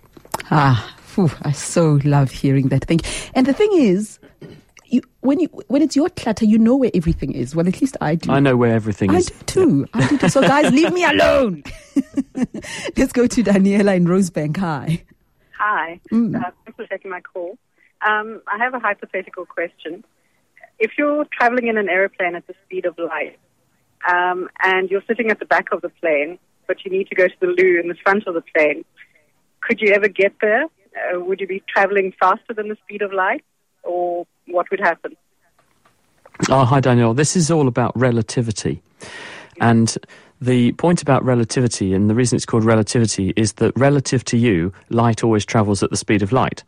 Ah, 0.52 0.96
I 1.42 1.52
so 1.52 2.00
love 2.04 2.32
hearing 2.32 2.70
that 2.70 2.86
thing. 2.86 3.02
And 3.34 3.46
the 3.46 3.54
thing 3.54 3.70
is, 3.74 4.20
you, 4.90 5.02
when 5.22 5.40
you 5.40 5.48
when 5.68 5.82
it's 5.82 5.96
your 5.96 6.10
clutter, 6.10 6.46
you 6.46 6.58
know 6.58 6.76
where 6.76 6.92
everything 6.94 7.34
is. 7.34 7.56
Well, 7.56 7.68
at 7.68 7.82
least 7.82 7.98
I 8.02 8.16
do. 8.16 8.32
I 8.32 8.40
know 8.40 8.56
where 8.56 8.74
everything 8.74 9.12
I 9.12 9.16
is. 9.16 9.28
Do 9.28 9.46
too. 9.46 9.88
I 9.94 10.08
do 10.08 10.18
too. 10.18 10.30
So, 10.30 10.42
guys, 10.42 10.72
leave 10.72 10.94
me 10.94 11.04
alone. 11.04 11.64
Let's 12.98 13.14
go 13.14 13.28
to 13.28 13.44
Daniela 13.44 13.96
in 13.96 14.06
Rosebank. 14.06 14.58
Hi. 14.58 15.04
Hi. 15.58 16.00
Mm. 16.12 16.36
Uh, 16.36 16.52
thanks 16.66 16.78
for 16.78 16.86
taking 16.88 17.12
my 17.12 17.22
call. 17.22 17.58
Um, 18.08 18.42
I 18.48 18.58
have 18.58 18.74
a 18.74 18.80
hypothetical 18.80 19.46
question. 19.46 20.04
If 20.80 20.92
you're 20.98 21.26
traveling 21.32 21.68
in 21.68 21.78
an 21.78 21.90
aeroplane 21.90 22.36
at 22.36 22.46
the 22.48 22.54
speed 22.66 22.86
of 22.86 22.98
light, 23.00 23.40
um, 24.08 24.50
and 24.64 24.90
you're 24.90 25.02
sitting 25.08 25.32
at 25.32 25.40
the 25.40 25.46
back 25.46 25.72
of 25.72 25.82
the 25.82 25.90
plane, 25.90 26.38
but 26.68 26.86
you 26.86 26.92
need 26.92 27.08
to 27.08 27.16
go 27.16 27.28
to 27.28 27.34
the 27.40 27.48
loo 27.48 27.80
in 27.80 27.88
the 27.88 27.96
front 28.04 28.28
of 28.28 28.36
the 28.36 28.44
plane, 28.56 28.86
could 29.62 29.82
you 29.82 29.94
ever 29.94 30.08
get 30.08 30.36
there? 30.40 30.66
Uh, 30.66 31.20
would 31.20 31.40
you 31.40 31.48
be 31.48 31.64
traveling 31.68 32.14
faster 32.20 32.54
than 32.54 32.70
the 32.70 32.78
speed 32.84 33.02
of 33.02 33.12
light, 33.12 33.44
or 33.84 34.27
what 34.58 34.70
would 34.72 34.80
happen? 34.80 35.16
Oh, 36.50 36.66
hi, 36.66 36.80
Daniel. 36.80 37.14
This 37.14 37.36
is 37.36 37.52
all 37.52 37.68
about 37.68 37.96
relativity. 37.96 38.82
And 39.62 39.96
the 40.42 40.72
point 40.74 41.04
about 41.04 41.24
relativity, 41.24 41.94
and 41.94 42.10
the 42.10 42.16
reason 42.16 42.36
it's 42.36 42.46
called 42.46 42.66
relativity, 42.66 43.34
is 43.36 43.54
that 43.54 43.78
relative 43.78 44.26
to 44.26 44.38
you, 44.38 44.74
light 44.90 45.24
always 45.24 45.46
travels 45.46 45.84
at 45.84 45.92
the 45.92 45.98
speed 45.98 46.24
of 46.24 46.32
light. 46.32 46.64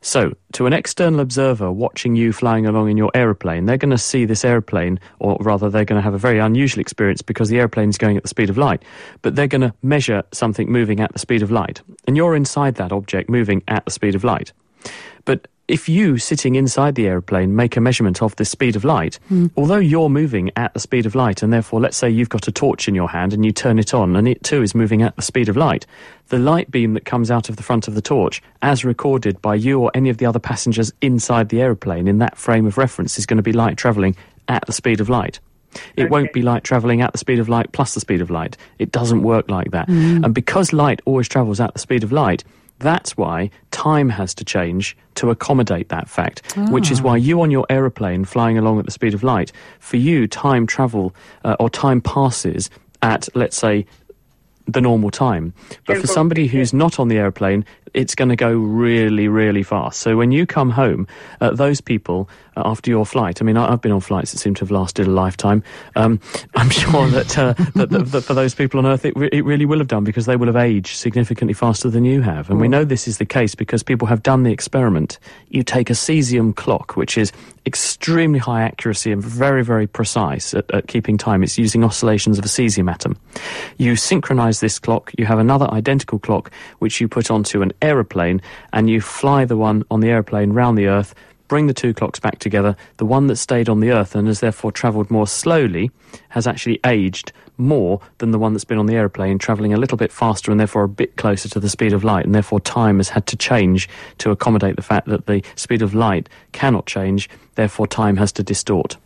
So, 0.00 0.32
to 0.54 0.66
an 0.66 0.72
external 0.72 1.20
observer 1.20 1.70
watching 1.70 2.16
you 2.16 2.32
flying 2.32 2.66
along 2.66 2.90
in 2.90 2.96
your 2.96 3.12
aeroplane, 3.14 3.66
they're 3.66 3.76
going 3.76 3.90
to 3.90 3.98
see 3.98 4.24
this 4.24 4.44
aeroplane, 4.44 4.98
or 5.20 5.36
rather, 5.38 5.70
they're 5.70 5.84
going 5.84 6.00
to 6.00 6.02
have 6.02 6.14
a 6.14 6.18
very 6.18 6.40
unusual 6.40 6.80
experience 6.80 7.22
because 7.22 7.48
the 7.50 7.60
aeroplane 7.60 7.88
is 7.88 7.98
going 7.98 8.16
at 8.16 8.24
the 8.24 8.28
speed 8.28 8.50
of 8.50 8.58
light. 8.58 8.82
But 9.22 9.36
they're 9.36 9.46
going 9.46 9.60
to 9.60 9.72
measure 9.82 10.24
something 10.32 10.72
moving 10.72 10.98
at 10.98 11.12
the 11.12 11.20
speed 11.20 11.42
of 11.42 11.52
light. 11.52 11.82
And 12.08 12.16
you're 12.16 12.34
inside 12.34 12.74
that 12.76 12.90
object 12.90 13.30
moving 13.30 13.62
at 13.68 13.84
the 13.84 13.92
speed 13.92 14.16
of 14.16 14.24
light. 14.24 14.52
But 15.24 15.46
if 15.68 15.88
you 15.88 16.18
sitting 16.18 16.54
inside 16.56 16.94
the 16.96 17.06
aeroplane 17.06 17.54
make 17.54 17.76
a 17.76 17.80
measurement 17.80 18.22
of 18.22 18.34
the 18.36 18.44
speed 18.44 18.76
of 18.76 18.84
light, 18.84 19.18
hmm. 19.28 19.46
although 19.56 19.76
you're 19.76 20.08
moving 20.08 20.50
at 20.56 20.74
the 20.74 20.80
speed 20.80 21.06
of 21.06 21.14
light, 21.14 21.42
and 21.42 21.52
therefore, 21.52 21.80
let's 21.80 21.96
say 21.96 22.10
you've 22.10 22.28
got 22.28 22.48
a 22.48 22.52
torch 22.52 22.88
in 22.88 22.94
your 22.94 23.08
hand 23.08 23.32
and 23.32 23.44
you 23.44 23.52
turn 23.52 23.78
it 23.78 23.94
on, 23.94 24.16
and 24.16 24.26
it 24.26 24.42
too 24.42 24.62
is 24.62 24.74
moving 24.74 25.02
at 25.02 25.14
the 25.16 25.22
speed 25.22 25.48
of 25.48 25.56
light, 25.56 25.86
the 26.28 26.38
light 26.38 26.70
beam 26.70 26.94
that 26.94 27.04
comes 27.04 27.30
out 27.30 27.48
of 27.48 27.56
the 27.56 27.62
front 27.62 27.88
of 27.88 27.94
the 27.94 28.02
torch, 28.02 28.42
as 28.60 28.84
recorded 28.84 29.40
by 29.40 29.54
you 29.54 29.80
or 29.80 29.90
any 29.94 30.08
of 30.10 30.18
the 30.18 30.26
other 30.26 30.38
passengers 30.38 30.92
inside 31.00 31.48
the 31.48 31.60
aeroplane 31.60 32.08
in 32.08 32.18
that 32.18 32.36
frame 32.36 32.66
of 32.66 32.76
reference, 32.76 33.18
is 33.18 33.26
going 33.26 33.36
to 33.36 33.42
be 33.42 33.52
light 33.52 33.76
travelling 33.76 34.16
at 34.48 34.66
the 34.66 34.72
speed 34.72 35.00
of 35.00 35.08
light. 35.08 35.38
It 35.96 36.10
won't 36.10 36.32
be 36.32 36.42
light 36.42 36.64
travelling 36.64 37.00
at 37.00 37.12
the 37.12 37.18
speed 37.18 37.38
of 37.38 37.48
light 37.48 37.72
plus 37.72 37.94
the 37.94 38.00
speed 38.00 38.20
of 38.20 38.30
light. 38.30 38.58
It 38.78 38.92
doesn't 38.92 39.22
work 39.22 39.50
like 39.50 39.70
that. 39.70 39.86
Hmm. 39.86 40.22
And 40.24 40.34
because 40.34 40.72
light 40.72 41.00
always 41.06 41.28
travels 41.28 41.60
at 41.60 41.72
the 41.72 41.78
speed 41.78 42.04
of 42.04 42.12
light, 42.12 42.44
that's 42.78 43.16
why 43.16 43.50
time 43.70 44.08
has 44.08 44.34
to 44.34 44.44
change 44.44 44.96
to 45.14 45.30
accommodate 45.30 45.88
that 45.90 46.08
fact, 46.08 46.56
which 46.70 46.90
is 46.90 47.00
why 47.02 47.16
you 47.16 47.40
on 47.42 47.50
your 47.50 47.66
aeroplane 47.70 48.24
flying 48.24 48.58
along 48.58 48.78
at 48.78 48.84
the 48.86 48.90
speed 48.90 49.14
of 49.14 49.22
light, 49.22 49.52
for 49.78 49.96
you, 49.98 50.26
time 50.26 50.66
travel 50.66 51.14
uh, 51.44 51.56
or 51.60 51.70
time 51.70 52.00
passes 52.00 52.70
at, 53.02 53.28
let's 53.34 53.56
say, 53.56 53.84
the 54.72 54.80
normal 54.80 55.10
time. 55.10 55.54
But 55.86 55.98
for 55.98 56.06
somebody 56.06 56.46
who's 56.46 56.72
not 56.72 56.98
on 56.98 57.08
the 57.08 57.18
aeroplane, 57.18 57.64
it's 57.94 58.14
going 58.14 58.28
to 58.28 58.36
go 58.36 58.52
really, 58.52 59.28
really 59.28 59.62
fast. 59.62 60.00
So 60.00 60.16
when 60.16 60.32
you 60.32 60.46
come 60.46 60.70
home, 60.70 61.06
uh, 61.40 61.50
those 61.50 61.80
people 61.80 62.28
uh, 62.56 62.62
after 62.64 62.90
your 62.90 63.04
flight, 63.04 63.42
I 63.42 63.44
mean, 63.44 63.56
I, 63.56 63.72
I've 63.72 63.82
been 63.82 63.92
on 63.92 64.00
flights 64.00 64.32
that 64.32 64.38
seem 64.38 64.54
to 64.54 64.60
have 64.60 64.70
lasted 64.70 65.06
a 65.06 65.10
lifetime. 65.10 65.62
Um, 65.96 66.20
I'm 66.56 66.70
sure 66.70 67.06
that, 67.08 67.38
uh, 67.38 67.54
that, 67.74 67.90
that, 67.90 68.06
that 68.12 68.22
for 68.22 68.34
those 68.34 68.54
people 68.54 68.78
on 68.78 68.86
Earth, 68.86 69.04
it, 69.04 69.16
re- 69.16 69.28
it 69.32 69.44
really 69.44 69.66
will 69.66 69.78
have 69.78 69.88
done 69.88 70.04
because 70.04 70.26
they 70.26 70.36
will 70.36 70.46
have 70.46 70.56
aged 70.56 70.96
significantly 70.96 71.54
faster 71.54 71.90
than 71.90 72.04
you 72.04 72.22
have. 72.22 72.50
And 72.50 72.60
we 72.60 72.68
know 72.68 72.84
this 72.84 73.06
is 73.06 73.18
the 73.18 73.26
case 73.26 73.54
because 73.54 73.82
people 73.82 74.08
have 74.08 74.22
done 74.22 74.42
the 74.42 74.52
experiment. 74.52 75.18
You 75.48 75.62
take 75.62 75.90
a 75.90 75.94
cesium 75.94 76.54
clock, 76.54 76.96
which 76.96 77.18
is 77.18 77.32
extremely 77.66 78.38
high 78.38 78.62
accuracy 78.62 79.12
and 79.12 79.22
very, 79.22 79.64
very 79.64 79.86
precise 79.86 80.54
at, 80.54 80.70
at 80.72 80.88
keeping 80.88 81.16
time. 81.16 81.42
It's 81.42 81.58
using 81.58 81.84
oscillations 81.84 82.38
of 82.38 82.44
a 82.44 82.48
cesium 82.48 82.90
atom. 82.90 83.16
You 83.78 83.96
synchronize 83.96 84.60
this 84.60 84.78
clock, 84.78 85.12
you 85.16 85.26
have 85.26 85.38
another 85.38 85.70
identical 85.70 86.18
clock 86.18 86.50
which 86.80 87.00
you 87.00 87.08
put 87.08 87.30
onto 87.30 87.62
an 87.62 87.72
aeroplane 87.82 88.42
and 88.72 88.90
you 88.90 89.00
fly 89.00 89.44
the 89.44 89.56
one 89.56 89.84
on 89.90 90.00
the 90.00 90.10
aeroplane 90.10 90.52
round 90.52 90.76
the 90.76 90.86
Earth. 90.86 91.14
Bring 91.52 91.66
the 91.66 91.74
two 91.74 91.92
clocks 91.92 92.18
back 92.18 92.38
together. 92.38 92.76
The 92.96 93.04
one 93.04 93.26
that 93.26 93.36
stayed 93.36 93.68
on 93.68 93.80
the 93.80 93.90
Earth 93.90 94.14
and 94.14 94.26
has 94.26 94.40
therefore 94.40 94.72
travelled 94.72 95.10
more 95.10 95.26
slowly 95.26 95.90
has 96.30 96.46
actually 96.46 96.80
aged 96.86 97.30
more 97.58 98.00
than 98.16 98.30
the 98.30 98.38
one 98.38 98.54
that's 98.54 98.64
been 98.64 98.78
on 98.78 98.86
the 98.86 98.94
aeroplane, 98.94 99.36
travelling 99.36 99.74
a 99.74 99.76
little 99.76 99.98
bit 99.98 100.10
faster 100.10 100.50
and 100.50 100.58
therefore 100.58 100.84
a 100.84 100.88
bit 100.88 101.16
closer 101.16 101.50
to 101.50 101.60
the 101.60 101.68
speed 101.68 101.92
of 101.92 102.04
light. 102.04 102.24
And 102.24 102.34
therefore, 102.34 102.58
time 102.58 102.96
has 103.00 103.10
had 103.10 103.26
to 103.26 103.36
change 103.36 103.86
to 104.16 104.30
accommodate 104.30 104.76
the 104.76 104.82
fact 104.82 105.08
that 105.08 105.26
the 105.26 105.42
speed 105.54 105.82
of 105.82 105.94
light 105.94 106.26
cannot 106.52 106.86
change. 106.86 107.28
Therefore, 107.56 107.86
time 107.86 108.16
has 108.16 108.32
to 108.32 108.42
distort. 108.42 108.96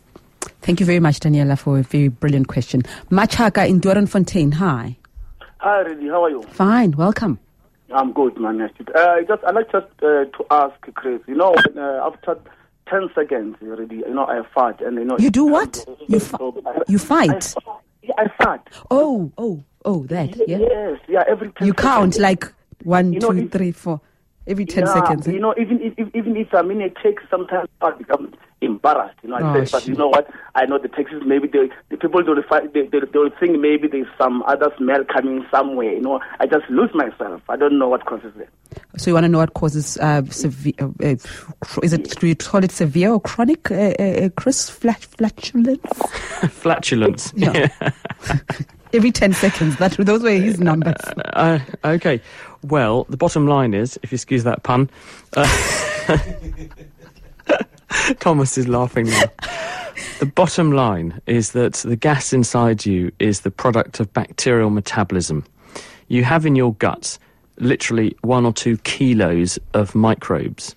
Thank 0.61 0.79
you 0.79 0.85
very 0.85 1.01
much, 1.01 1.19
Daniela, 1.19 1.59
for 1.59 1.79
a 1.79 1.83
very 1.83 2.07
brilliant 2.07 2.47
question. 2.47 2.83
Machaka 3.11 3.67
in 3.67 3.81
Doornfontein. 3.81 4.53
Hi. 4.53 4.95
Hi, 5.57 5.81
Redi. 5.81 6.07
How 6.07 6.23
are 6.23 6.29
you? 6.29 6.43
Fine. 6.43 6.91
Welcome. 6.91 7.39
I'm 7.93 8.11
good, 8.13 8.37
man. 8.39 8.61
Uh, 8.61 8.67
just 9.27 9.43
I'd 9.45 9.55
like 9.55 9.71
just 9.71 9.87
uh, 10.01 10.25
to 10.25 10.45
ask 10.51 10.75
Chris. 10.95 11.21
You 11.27 11.35
know, 11.35 11.51
when, 11.55 11.77
uh, 11.77 12.01
after 12.05 12.37
ten 12.89 13.09
seconds, 13.15 13.55
already, 13.63 13.97
you 13.97 14.13
know, 14.13 14.25
I 14.25 14.41
fart, 14.53 14.81
and 14.81 14.97
you 14.97 15.05
know. 15.05 15.17
You 15.17 15.29
do 15.29 15.45
what? 15.45 15.85
You 16.07 16.19
fi- 16.19 16.37
you 16.87 16.99
fight? 16.99 17.53
Yeah, 18.03 18.13
I 18.17 18.27
fart. 18.43 18.67
Oh, 18.91 19.31
oh, 19.37 19.63
oh, 19.85 20.03
that. 20.07 20.35
Yeah. 20.47 20.57
Yes, 20.59 20.99
yeah. 21.07 21.23
Every 21.27 21.51
You 21.61 21.73
count 21.73 22.13
seconds. 22.15 22.19
like 22.19 22.53
one, 22.83 23.13
You 23.13 23.19
know, 23.19 23.31
two, 23.31 23.37
if- 23.39 23.51
three, 23.51 23.71
four. 23.71 24.01
Every 24.45 24.65
ten 24.65 24.85
yeah, 24.85 24.93
seconds. 24.93 25.27
eh? 25.27 25.31
You 25.31 25.39
know, 25.39 25.53
even 25.57 25.81
if, 25.81 26.15
even 26.15 26.37
if 26.37 26.53
I'm 26.53 26.71
in 26.71 26.81
a 26.81 26.89
sometimes 27.29 27.67
I 27.81 27.91
become 27.91 28.33
embarrassed. 28.61 29.17
You 29.23 29.29
know, 29.29 29.35
I 29.35 29.41
Oh, 29.41 29.65
say, 29.65 29.69
but 29.71 29.81
shit. 29.83 29.89
you 29.89 29.95
know 29.95 30.07
what? 30.09 30.29
I 30.55 30.65
know 30.65 30.77
the 30.79 30.87
taxis. 30.87 31.21
Maybe 31.25 31.47
they, 31.47 31.69
the 31.89 31.97
people 31.97 32.23
don't 32.23 32.45
find, 32.47 32.71
they, 32.73 32.87
they 32.87 32.99
they'll 33.13 33.29
think 33.39 33.59
maybe 33.59 33.87
there's 33.87 34.07
some 34.17 34.41
other 34.43 34.71
smell 34.77 35.03
coming 35.05 35.45
somewhere. 35.51 35.93
You 35.93 36.01
know, 36.01 36.19
I 36.39 36.47
just 36.47 36.69
lose 36.69 36.89
myself. 36.93 37.41
I 37.49 37.55
don't 37.55 37.77
know 37.77 37.87
what 37.87 38.05
causes 38.05 38.33
it. 38.37 38.49
So 38.97 39.09
you 39.09 39.13
want 39.13 39.23
to 39.25 39.29
know 39.29 39.37
what 39.39 39.53
causes 39.53 39.97
uh, 39.99 40.23
severe? 40.25 40.73
Uh, 40.79 40.85
uh, 41.03 41.15
is 41.83 41.93
it 41.93 42.19
do 42.19 42.27
you 42.27 42.35
call 42.35 42.63
it 42.63 42.71
severe 42.71 43.11
or 43.11 43.21
chronic? 43.21 43.69
Uh, 43.71 43.93
uh, 43.99 44.03
uh, 44.03 44.29
Chris 44.35 44.69
flat, 44.69 45.01
flatulence. 45.01 45.85
Flatulence. 46.49 47.33
Yeah. 47.37 47.69
Every 48.93 49.11
ten 49.11 49.33
seconds. 49.33 49.75
That 49.77 49.91
those 49.99 50.23
were 50.23 50.29
his 50.31 50.59
numbers. 50.59 50.95
Uh, 51.33 51.59
okay. 51.83 52.21
Well, 52.63 53.05
the 53.09 53.17
bottom 53.17 53.45
line 53.45 53.73
is, 53.73 53.99
if 54.01 54.11
you 54.11 54.15
excuse 54.15 54.43
that 54.45 54.63
pun, 54.63 54.89
uh, 55.35 55.45
Thomas 58.19 58.57
is 58.57 58.67
laughing 58.67 59.07
now. 59.07 59.23
The 60.19 60.25
bottom 60.25 60.71
line 60.71 61.21
is 61.25 61.51
that 61.51 61.73
the 61.73 61.95
gas 61.95 62.33
inside 62.33 62.85
you 62.85 63.11
is 63.19 63.41
the 63.41 63.51
product 63.51 63.99
of 63.99 64.11
bacterial 64.13 64.69
metabolism. 64.69 65.45
You 66.07 66.23
have 66.23 66.45
in 66.45 66.55
your 66.55 66.73
guts 66.75 67.19
literally 67.57 68.15
one 68.21 68.45
or 68.45 68.53
two 68.53 68.77
kilos 68.77 69.59
of 69.73 69.95
microbes, 69.95 70.75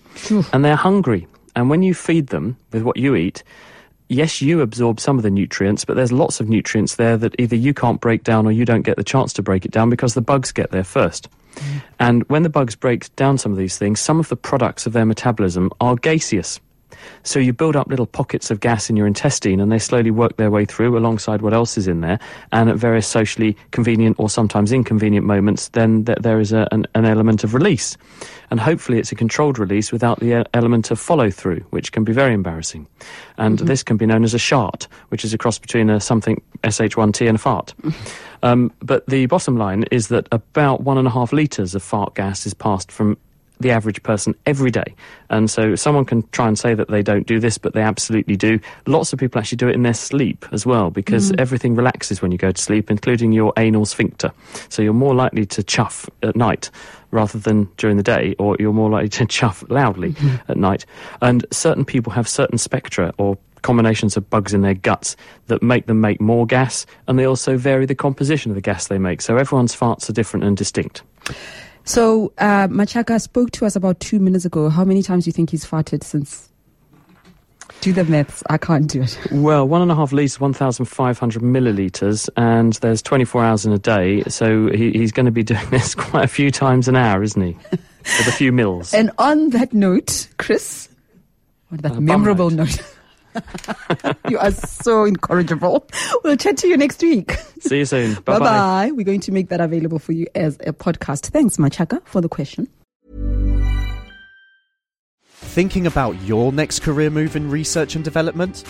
and 0.52 0.64
they're 0.64 0.76
hungry. 0.76 1.26
And 1.56 1.70
when 1.70 1.82
you 1.82 1.94
feed 1.94 2.28
them 2.28 2.56
with 2.72 2.82
what 2.82 2.96
you 2.96 3.14
eat, 3.14 3.42
yes, 4.08 4.40
you 4.40 4.60
absorb 4.60 5.00
some 5.00 5.16
of 5.16 5.22
the 5.22 5.30
nutrients, 5.30 5.84
but 5.84 5.96
there's 5.96 6.12
lots 6.12 6.40
of 6.40 6.48
nutrients 6.48 6.96
there 6.96 7.16
that 7.16 7.34
either 7.38 7.56
you 7.56 7.74
can't 7.74 8.00
break 8.00 8.24
down 8.24 8.46
or 8.46 8.52
you 8.52 8.64
don't 8.64 8.82
get 8.82 8.96
the 8.96 9.04
chance 9.04 9.32
to 9.34 9.42
break 9.42 9.64
it 9.64 9.70
down 9.70 9.90
because 9.90 10.14
the 10.14 10.20
bugs 10.20 10.52
get 10.52 10.70
there 10.70 10.84
first. 10.84 11.28
Mm. 11.54 11.82
And 11.98 12.28
when 12.28 12.42
the 12.42 12.48
bugs 12.48 12.76
break 12.76 13.14
down 13.16 13.38
some 13.38 13.52
of 13.52 13.58
these 13.58 13.78
things, 13.78 14.00
some 14.00 14.20
of 14.20 14.28
the 14.28 14.36
products 14.36 14.86
of 14.86 14.92
their 14.92 15.06
metabolism 15.06 15.70
are 15.80 15.96
gaseous. 15.96 16.60
So 17.22 17.38
you 17.38 17.52
build 17.52 17.76
up 17.76 17.88
little 17.88 18.06
pockets 18.06 18.50
of 18.50 18.60
gas 18.60 18.90
in 18.90 18.96
your 18.96 19.06
intestine 19.06 19.60
and 19.60 19.70
they 19.70 19.78
slowly 19.78 20.10
work 20.10 20.36
their 20.36 20.50
way 20.50 20.64
through 20.64 20.96
alongside 20.96 21.42
what 21.42 21.52
else 21.52 21.76
is 21.76 21.88
in 21.88 22.00
there. 22.00 22.18
And 22.52 22.68
at 22.68 22.76
various 22.76 23.06
socially 23.06 23.56
convenient 23.70 24.16
or 24.18 24.30
sometimes 24.30 24.72
inconvenient 24.72 25.26
moments, 25.26 25.68
then 25.68 26.04
th- 26.04 26.18
there 26.20 26.40
is 26.40 26.52
a, 26.52 26.68
an, 26.72 26.86
an 26.94 27.04
element 27.04 27.44
of 27.44 27.54
release. 27.54 27.96
And 28.50 28.58
hopefully 28.58 28.98
it's 28.98 29.12
a 29.12 29.14
controlled 29.14 29.58
release 29.58 29.92
without 29.92 30.20
the 30.20 30.34
uh, 30.34 30.44
element 30.54 30.90
of 30.90 30.98
follow 30.98 31.30
through, 31.30 31.60
which 31.70 31.92
can 31.92 32.04
be 32.04 32.12
very 32.12 32.34
embarrassing. 32.34 32.86
And 33.38 33.58
this 33.60 33.82
can 33.82 33.96
be 33.96 34.06
known 34.06 34.24
as 34.24 34.34
a 34.34 34.38
shart, 34.38 34.88
which 35.08 35.24
is 35.24 35.32
a 35.32 35.38
cross 35.38 35.58
between 35.58 35.88
a 35.88 36.00
something 36.00 36.42
SH1T 36.62 37.26
and 37.28 37.36
a 37.36 37.38
fart. 37.38 37.74
Um, 38.42 38.72
but 38.80 39.06
the 39.06 39.26
bottom 39.26 39.56
line 39.56 39.84
is 39.90 40.08
that 40.08 40.26
about 40.32 40.82
one 40.82 40.98
and 40.98 41.06
a 41.06 41.10
half 41.10 41.32
litres 41.32 41.74
of 41.74 41.82
fart 41.82 42.14
gas 42.14 42.46
is 42.46 42.54
passed 42.54 42.90
from 42.90 43.18
the 43.60 43.70
average 43.70 44.02
person 44.02 44.34
every 44.46 44.70
day. 44.70 44.94
And 45.28 45.50
so 45.50 45.74
someone 45.74 46.04
can 46.04 46.26
try 46.30 46.48
and 46.48 46.58
say 46.58 46.74
that 46.74 46.88
they 46.88 47.02
don't 47.02 47.26
do 47.26 47.38
this, 47.38 47.58
but 47.58 47.74
they 47.74 47.82
absolutely 47.82 48.36
do. 48.36 48.58
Lots 48.86 49.12
of 49.12 49.18
people 49.18 49.38
actually 49.38 49.56
do 49.56 49.68
it 49.68 49.74
in 49.74 49.82
their 49.82 49.94
sleep 49.94 50.44
as 50.52 50.66
well, 50.66 50.90
because 50.90 51.30
mm. 51.30 51.40
everything 51.40 51.74
relaxes 51.74 52.20
when 52.20 52.32
you 52.32 52.38
go 52.38 52.50
to 52.50 52.60
sleep, 52.60 52.90
including 52.90 53.32
your 53.32 53.52
anal 53.56 53.86
sphincter. 53.86 54.32
So 54.68 54.82
you're 54.82 54.92
more 54.92 55.14
likely 55.14 55.46
to 55.46 55.62
chuff 55.62 56.08
at 56.22 56.34
night 56.34 56.70
rather 57.10 57.38
than 57.38 57.68
during 57.76 57.96
the 57.96 58.02
day, 58.02 58.34
or 58.38 58.56
you're 58.58 58.72
more 58.72 58.90
likely 58.90 59.08
to 59.08 59.26
chuff 59.26 59.62
loudly 59.68 60.12
mm-hmm. 60.12 60.50
at 60.50 60.56
night. 60.56 60.86
And 61.20 61.44
certain 61.50 61.84
people 61.84 62.12
have 62.12 62.28
certain 62.28 62.58
spectra 62.58 63.12
or 63.18 63.36
combinations 63.62 64.16
of 64.16 64.28
bugs 64.30 64.54
in 64.54 64.62
their 64.62 64.74
guts 64.74 65.16
that 65.48 65.62
make 65.62 65.86
them 65.86 66.00
make 66.00 66.20
more 66.20 66.46
gas, 66.46 66.86
and 67.06 67.18
they 67.18 67.26
also 67.26 67.56
vary 67.56 67.86
the 67.86 67.94
composition 67.94 68.50
of 68.50 68.54
the 68.54 68.60
gas 68.60 68.86
they 68.86 68.98
make. 68.98 69.20
So 69.20 69.36
everyone's 69.36 69.76
farts 69.76 70.08
are 70.08 70.12
different 70.12 70.44
and 70.44 70.56
distinct. 70.56 71.02
So 71.84 72.32
uh, 72.38 72.68
Machaka 72.68 73.20
spoke 73.20 73.50
to 73.52 73.66
us 73.66 73.76
about 73.76 74.00
two 74.00 74.18
minutes 74.18 74.44
ago. 74.44 74.68
How 74.68 74.84
many 74.84 75.02
times 75.02 75.24
do 75.24 75.28
you 75.28 75.32
think 75.32 75.50
he's 75.50 75.64
farted 75.64 76.04
since? 76.04 76.48
Do 77.80 77.92
the 77.94 78.04
maths. 78.04 78.42
I 78.50 78.58
can't 78.58 78.86
do 78.88 79.02
it. 79.02 79.18
Well, 79.32 79.66
one 79.66 79.80
and 79.80 79.90
a 79.90 79.94
half 79.94 80.12
litres, 80.12 80.38
1,500 80.38 81.42
millilitres, 81.42 82.28
and 82.36 82.74
there's 82.74 83.00
24 83.00 83.42
hours 83.42 83.64
in 83.64 83.72
a 83.72 83.78
day, 83.78 84.22
so 84.24 84.70
he, 84.70 84.90
he's 84.92 85.12
going 85.12 85.26
to 85.26 85.32
be 85.32 85.42
doing 85.52 85.68
this 85.70 85.94
quite 85.94 86.24
a 86.24 86.28
few 86.28 86.50
times 86.50 86.88
an 86.88 86.96
hour, 86.96 87.22
isn't 87.22 87.40
he? 87.40 87.56
With 87.70 88.28
a 88.28 88.32
few 88.32 88.52
mils. 88.52 88.92
And 88.92 89.10
on 89.18 89.50
that 89.50 89.72
note, 89.72 90.28
Chris, 90.38 90.88
on 91.72 91.78
that 91.78 91.94
bum 91.94 92.04
memorable 92.04 92.50
note, 92.50 92.82
you 94.28 94.38
are 94.38 94.52
so 94.52 95.04
incorrigible. 95.04 95.86
We'll 96.24 96.36
chat 96.36 96.56
to 96.58 96.68
you 96.68 96.76
next 96.76 97.02
week. 97.02 97.32
See 97.60 97.78
you 97.78 97.84
soon. 97.84 98.14
Bye 98.24 98.38
Bye-bye. 98.38 98.90
We're 98.92 99.04
going 99.04 99.20
to 99.20 99.32
make 99.32 99.48
that 99.48 99.60
available 99.60 99.98
for 99.98 100.12
you 100.12 100.26
as 100.34 100.56
a 100.66 100.72
podcast. 100.72 101.28
Thanks, 101.28 101.56
Machaka, 101.56 102.04
for 102.04 102.20
the 102.20 102.28
question. 102.28 102.68
Thinking 105.24 105.86
about 105.86 106.20
your 106.22 106.52
next 106.52 106.80
career 106.80 107.10
move 107.10 107.34
in 107.34 107.50
research 107.50 107.96
and 107.96 108.04
development? 108.04 108.64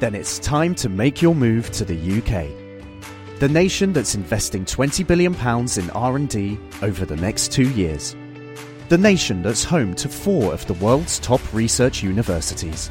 Then 0.00 0.14
it's 0.14 0.38
time 0.38 0.74
to 0.76 0.88
make 0.88 1.22
your 1.22 1.34
move 1.34 1.70
to 1.72 1.84
the 1.84 1.94
UK. 1.94 2.48
The 3.40 3.48
nation 3.48 3.92
that's 3.92 4.14
investing 4.14 4.64
20 4.64 5.04
billion 5.04 5.34
pounds 5.34 5.78
in 5.78 5.90
R&D 5.90 6.58
over 6.82 7.04
the 7.04 7.16
next 7.16 7.52
2 7.52 7.70
years. 7.70 8.16
The 8.88 8.98
nation 8.98 9.42
that's 9.42 9.62
home 9.62 9.94
to 9.94 10.08
4 10.08 10.52
of 10.52 10.66
the 10.66 10.74
world's 10.74 11.18
top 11.18 11.40
research 11.52 12.02
universities. 12.02 12.90